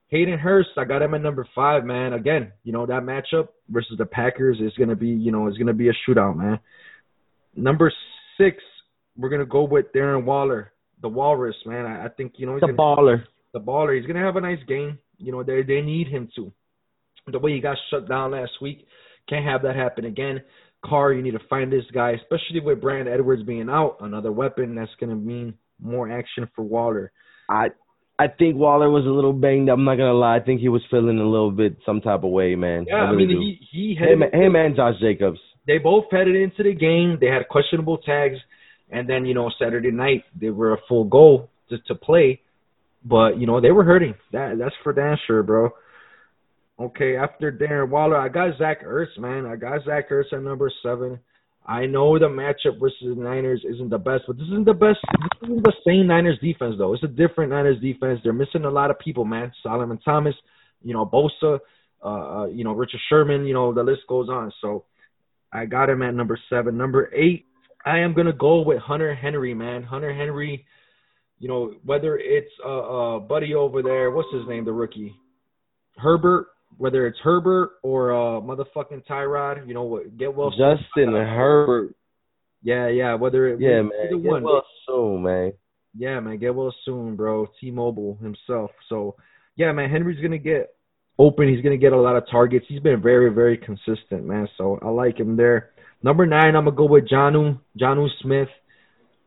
[0.08, 2.12] Hayden Hurst, I got him at number five, man.
[2.12, 5.72] Again, you know that matchup versus the Packers is gonna be, you know, is gonna
[5.72, 6.58] be a shootout, man.
[7.56, 7.92] Number
[8.36, 8.58] six,
[9.16, 11.86] we're gonna go with Darren Waller, the Walrus, man.
[11.86, 13.24] I, I think you know he's the gonna, baller.
[13.52, 13.96] The baller.
[13.96, 14.98] He's gonna have a nice game.
[15.18, 16.52] You know they they need him to.
[17.28, 18.86] The way he got shut down last week,
[19.28, 20.42] can't have that happen again.
[20.84, 24.74] Carr, you need to find this guy, especially with Brandon Edwards being out, another weapon
[24.74, 27.12] that's going to mean more action for Waller.
[27.48, 27.68] I
[28.18, 29.78] I think Waller was a little banged up.
[29.78, 30.36] I'm not gonna lie.
[30.36, 32.86] I think he was feeling a little bit some type of way, man.
[32.88, 33.40] Yeah, I, really I mean, do.
[33.40, 35.38] he he him, him and Josh Jacobs.
[35.66, 37.18] They both headed into the game.
[37.20, 38.38] They had questionable tags,
[38.90, 42.40] and then you know Saturday night they were a full goal to to play,
[43.04, 44.14] but you know they were hurting.
[44.32, 45.70] That that's for damn sure, bro.
[46.78, 49.46] Okay, after Darren Waller, I got Zach Ertz, man.
[49.46, 51.18] I got Zach Ertz at number seven.
[51.66, 54.98] I know the matchup versus the Niners isn't the best, but this isn't the best.
[55.10, 56.92] This isn't the same Niners defense though.
[56.92, 58.20] It's a different Niners defense.
[58.22, 59.52] They're missing a lot of people, man.
[59.62, 60.34] Solomon Thomas,
[60.82, 61.58] you know, Bosa,
[62.04, 63.46] uh, uh, you know, Richard Sherman.
[63.46, 64.52] You know, the list goes on.
[64.60, 64.84] So
[65.52, 66.76] I got him at number seven.
[66.76, 67.46] Number eight,
[67.84, 69.82] I am gonna go with Hunter Henry, man.
[69.82, 70.66] Hunter Henry.
[71.38, 75.16] You know, whether it's uh, uh buddy over there, what's his name, the rookie,
[75.96, 76.46] Herbert
[76.78, 80.16] whether it's Herbert or uh motherfucking Tyrod, you know what?
[80.16, 80.50] Get well.
[80.50, 81.94] Justin Herbert.
[82.62, 83.14] Yeah, yeah.
[83.14, 84.22] Whether it yeah, man.
[84.22, 84.42] Get one.
[84.42, 85.52] well soon, man.
[85.96, 86.38] Yeah, man.
[86.38, 87.46] Get well soon, bro.
[87.60, 88.70] T-Mobile himself.
[88.88, 89.16] So
[89.56, 89.90] yeah, man.
[89.90, 90.74] Henry's gonna get
[91.18, 91.48] open.
[91.48, 92.66] He's gonna get a lot of targets.
[92.68, 94.48] He's been very, very consistent, man.
[94.58, 95.70] So I like him there.
[96.02, 98.48] Number nine, I'm gonna go with Jonnu, Jonnu Smith.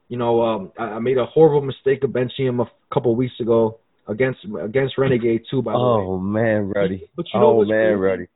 [0.08, 3.40] You know, um, I, I made a horrible mistake of benching him a couple weeks
[3.40, 3.80] ago
[4.10, 5.62] against against Renegade too.
[5.62, 6.06] By the oh, way.
[6.06, 7.10] Oh man, Ruddy.
[7.16, 7.96] But you know oh what's man, crazy?
[7.96, 8.28] Ruddy.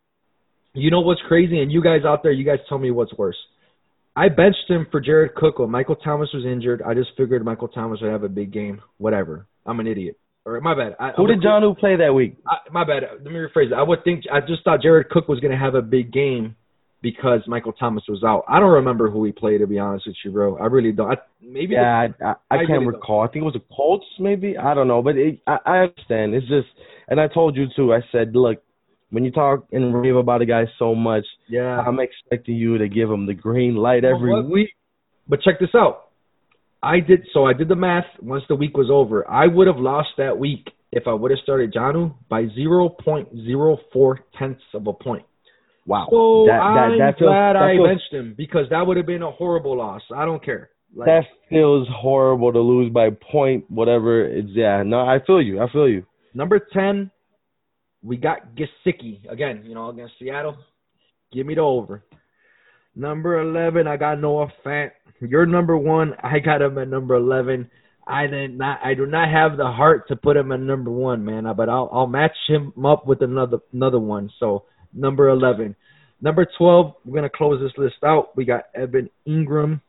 [0.76, 3.38] You know what's crazy, and you guys out there, you guys tell me what's worse.
[4.16, 6.82] I benched him for Jared Cook when Michael Thomas was injured.
[6.84, 8.82] I just figured Michael Thomas would have a big game.
[8.98, 9.48] Whatever.
[9.66, 10.20] I'm an idiot.
[10.46, 10.96] Or my bad.
[11.00, 12.38] I, Who did Jonnu play that week?
[12.46, 13.04] I, my bad.
[13.24, 13.74] Let me rephrase it.
[13.74, 16.56] I would think I just thought Jared Cook was going to have a big game
[17.04, 18.46] because Michael Thomas was out.
[18.48, 20.58] I don't remember who he played to be honest with you, bro.
[20.58, 21.12] I really don't.
[21.12, 23.20] I, maybe yeah, I, I, I, can't really recall.
[23.20, 23.30] Don't.
[23.30, 24.58] I think it was a Colts, maybe.
[24.58, 26.34] I don't know, but it, I, I understand.
[26.34, 26.70] It's just,
[27.10, 27.94] and I told you too.
[27.94, 28.64] I said, look,
[29.10, 31.80] when you talk and rave about a guy so much, Yeah.
[31.80, 34.70] I'm expecting you to give him the green light every week.
[35.28, 36.10] But check this out.
[36.82, 39.30] I did so I did the math once the week was over.
[39.30, 43.30] I would have lost that week if I would have started Jonnu by zero point
[43.46, 45.26] zero four tenths of a point.
[45.86, 46.08] Wow.
[46.10, 48.98] So that that I'm that feels glad that I feels, benched him because that would
[48.98, 50.02] have been a horrible loss.
[50.16, 50.70] I don't care.
[50.96, 54.26] Like, that feels horrible to lose by point whatever.
[54.26, 54.84] It's yeah.
[54.86, 55.62] No, I feel you.
[55.62, 56.06] I feel you.
[56.34, 57.12] number ten,
[58.02, 59.64] we got Gesicki again.
[59.66, 60.58] You know against Seattle.
[61.34, 62.04] Give me the over.
[62.96, 64.92] Number eleven, I got Noah Fant.
[65.20, 66.14] You're number one.
[66.22, 67.70] I got him at number eleven.
[68.06, 68.80] I did not.
[68.84, 71.46] I do not have the heart to put him at number one, man.
[71.58, 74.30] But I'll I'll match him up with another another one.
[74.40, 75.76] So number eleven,
[76.22, 76.94] number twelve.
[77.06, 78.36] We're gonna close this list out.
[78.36, 79.82] We got Evan Engram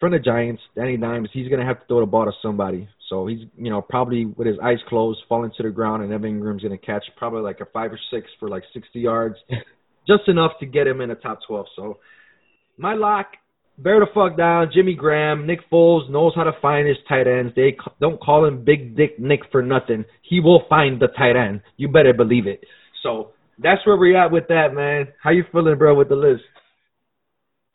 [0.00, 0.62] from the Giants.
[0.76, 1.28] Danny Dimes.
[1.32, 2.88] He's gonna have to throw the ball to somebody.
[3.08, 6.40] So he's you know probably with his eyes closed, falling to the ground, and Evan
[6.40, 9.36] Engram's gonna catch probably like a five or six for like sixty yards,
[10.06, 11.66] just enough to get him in the top twelve.
[11.76, 11.98] So
[12.76, 13.26] my lock
[13.78, 14.70] bear the fuck down.
[14.74, 17.52] Jimmy Graham, Nick Foles knows how to find his tight ends.
[17.54, 20.04] They don't call him Big Dick Nick for nothing.
[20.22, 21.62] He will find the tight end.
[21.76, 22.64] You better believe it.
[23.02, 25.08] So that's where we're at with that, man.
[25.22, 26.42] How you feeling, bro, with the list?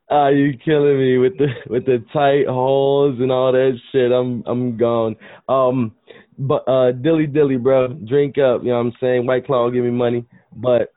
[0.10, 4.12] Ah, you killing me with the with the tight holes and all that shit.
[4.12, 5.16] I'm I'm gone.
[5.48, 5.96] Um,
[6.38, 8.64] but uh, dilly dilly, bro, drink up.
[8.64, 9.26] You know what I'm saying?
[9.26, 10.26] White Claw, give me money.
[10.56, 10.94] But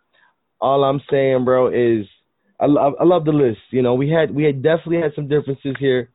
[0.61, 2.07] all I'm saying, bro, is
[2.61, 3.61] I love I love the list.
[3.71, 6.11] You know, we had we had definitely had some differences here.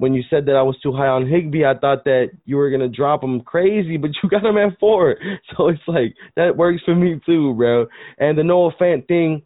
[0.00, 2.70] When you said that I was too high on Higbee, I thought that you were
[2.70, 5.16] gonna drop him crazy, but you got him at four.
[5.56, 7.86] So it's like that works for me too, bro.
[8.18, 9.42] And the Noah Fant thing,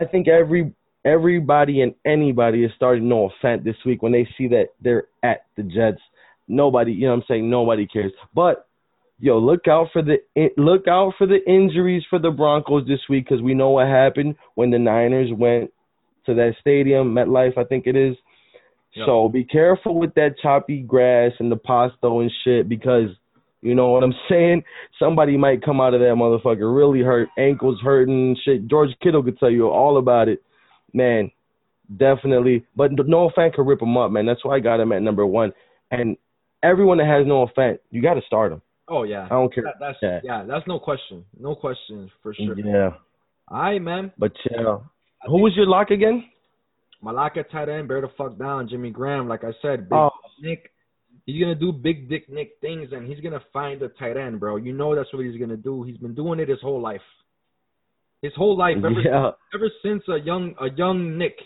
[0.00, 0.72] I think every
[1.04, 5.44] everybody and anybody is starting Noah Fant this week when they see that they're at
[5.56, 6.00] the Jets.
[6.48, 7.50] Nobody, you know what I'm saying?
[7.50, 8.12] Nobody cares.
[8.34, 8.66] But
[9.18, 10.16] yo, look out for the
[10.56, 14.36] look out for the injuries for the Broncos this week because we know what happened
[14.54, 15.70] when the Niners went
[16.28, 18.16] to that stadium, MetLife, I think it is.
[18.98, 19.06] Yep.
[19.06, 23.10] So be careful with that choppy grass and the pasto and shit because
[23.60, 24.62] you know what I'm saying?
[24.98, 28.68] Somebody might come out of that motherfucker really hurt, ankles hurting, shit.
[28.68, 30.42] George Kittle could tell you all about it.
[30.92, 31.30] Man,
[31.96, 32.64] definitely.
[32.76, 34.26] But Noah Fant could rip him up, man.
[34.26, 35.52] That's why I got him at number one.
[35.90, 36.16] And
[36.62, 38.62] everyone that has Noah Fant, you got to start him.
[38.88, 39.26] Oh yeah.
[39.26, 39.64] I don't care.
[39.64, 40.20] That, that's Yeah.
[40.24, 40.44] yeah.
[40.44, 41.24] that's no question.
[41.38, 42.58] No question for sure.
[42.58, 42.90] Yeah.
[43.48, 44.12] All right, man.
[44.18, 44.78] But yeah.
[45.26, 46.24] Who was your lock again?
[47.04, 48.68] Malaka tight end, bear the fuck down.
[48.68, 50.72] Jimmy Graham, like I said, big Oh, Nick.
[51.26, 54.56] He's gonna do big dick Nick things, and he's gonna find the tight end, bro.
[54.56, 55.82] You know that's what he's gonna do.
[55.82, 57.02] He's been doing it his whole life.
[58.22, 59.30] His whole life, ever yeah.
[59.54, 61.36] ever since a young a young Nick,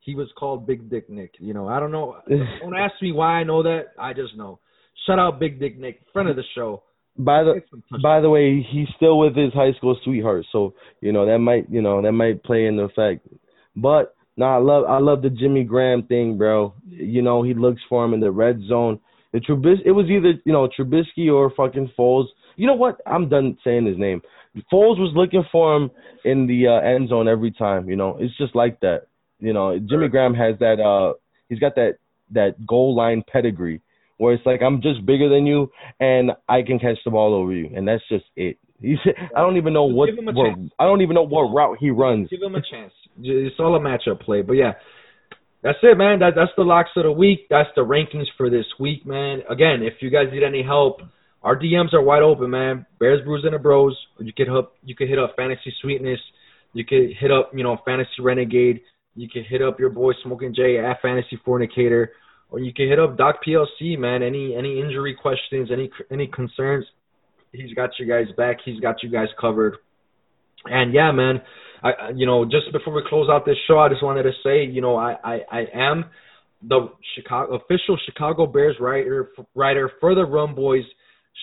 [0.00, 1.34] he was called Big Dick Nick.
[1.38, 2.16] You know, I don't know.
[2.60, 3.86] Don't ask me why I know that.
[3.98, 4.60] I just know.
[5.06, 6.82] Shout out Big Dick Nick, friend of the show.
[7.16, 8.02] By the Get some touchdowns.
[8.02, 11.70] by the way, he's still with his high school sweetheart, so you know that might
[11.70, 13.26] you know that might play in the effect.
[13.74, 16.74] But no, I love I love the Jimmy Graham thing, bro.
[16.88, 18.98] You know he looks for him in the red zone.
[19.32, 22.26] The Trubis it was either you know Trubisky or fucking Foles.
[22.56, 23.00] You know what?
[23.06, 24.22] I'm done saying his name.
[24.72, 25.90] Foles was looking for him
[26.24, 27.88] in the uh, end zone every time.
[27.88, 29.06] You know it's just like that.
[29.38, 30.80] You know Jimmy Graham has that.
[30.80, 31.14] uh
[31.48, 31.98] He's got that
[32.30, 33.82] that goal line pedigree
[34.16, 35.70] where it's like I'm just bigger than you
[36.00, 38.56] and I can catch the ball over you, and that's just it.
[38.80, 38.98] He's
[39.36, 40.58] I don't even know what, give him a what.
[40.78, 42.28] I don't even know what route he runs.
[42.30, 42.92] Give him a chance.
[43.20, 44.42] It's all a matchup play.
[44.42, 44.72] But yeah,
[45.62, 46.18] that's it, man.
[46.20, 47.46] That that's the locks of the week.
[47.48, 49.42] That's the rankings for this week, man.
[49.48, 51.00] Again, if you guys need any help,
[51.42, 52.86] our DMs are wide open, man.
[52.98, 53.96] Bears, Brews, and the Bros.
[54.18, 56.20] You could hit you could hit up Fantasy Sweetness.
[56.72, 58.80] You could hit up you know Fantasy Renegade.
[59.14, 62.08] You could hit up your boy Smokin' J at Fantasy Fornicator,
[62.50, 64.22] or you can hit up Doc PLC, man.
[64.22, 66.86] Any any injury questions, any any concerns,
[67.52, 68.56] he's got you guys back.
[68.64, 69.76] He's got you guys covered.
[70.66, 71.40] And yeah, man,
[71.82, 74.64] I you know just before we close out this show, I just wanted to say,
[74.64, 76.04] you know, I I, I am
[76.68, 80.84] the Chicago official Chicago Bears writer writer for the Rum Boys.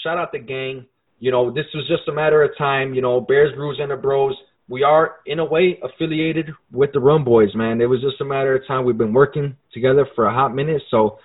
[0.04, 0.86] Shout out the gang.
[1.20, 2.94] You know, this was just a matter of time.
[2.94, 4.36] You know, Bears, Brews, and the Bros.
[4.70, 7.82] We are in a way affiliated with the Rum Boys, man.
[7.82, 8.86] It was just a matter of time.
[8.86, 11.18] We've been working together for a hot minute, so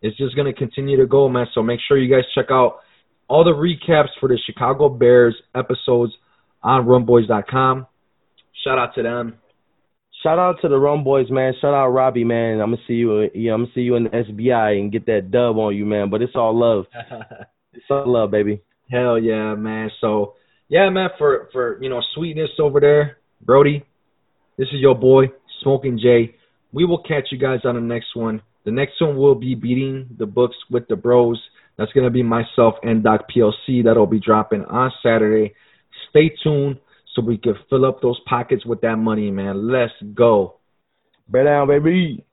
[0.00, 1.46] it's just gonna continue to go, man.
[1.52, 2.78] So make sure you guys check out
[3.28, 6.12] all the recaps for the Chicago Bears episodes
[6.62, 7.86] on rumboys.com.
[8.64, 9.38] Shout out to them.
[10.22, 11.52] Shout out to the Rum Boys, man.
[11.60, 12.60] Shout out Robbie, man.
[12.60, 13.28] I'm gonna see you.
[13.34, 16.10] Yeah, I'm gonna see you in the SBI and get that dub on you, man.
[16.10, 16.86] But it's all love.
[17.74, 18.60] It's all love, baby.
[18.90, 19.90] Hell yeah, man.
[20.00, 20.34] So
[20.68, 23.84] yeah, man, for for you know sweetness over there, Brody.
[24.58, 25.26] This is your boy
[25.62, 26.34] Smokin' J.
[26.72, 28.42] We will catch you guys on the next one.
[28.64, 31.40] The next one will be beating the books with the bros.
[31.78, 33.82] That's gonna be myself and Doc PLC.
[33.84, 35.54] That'll be dropping on Saturday.
[36.10, 36.78] Stay tuned.
[37.14, 39.70] so we can fill up those pockets with that money, man.
[39.70, 40.58] Let's go.
[41.28, 42.24] Bear down, baby.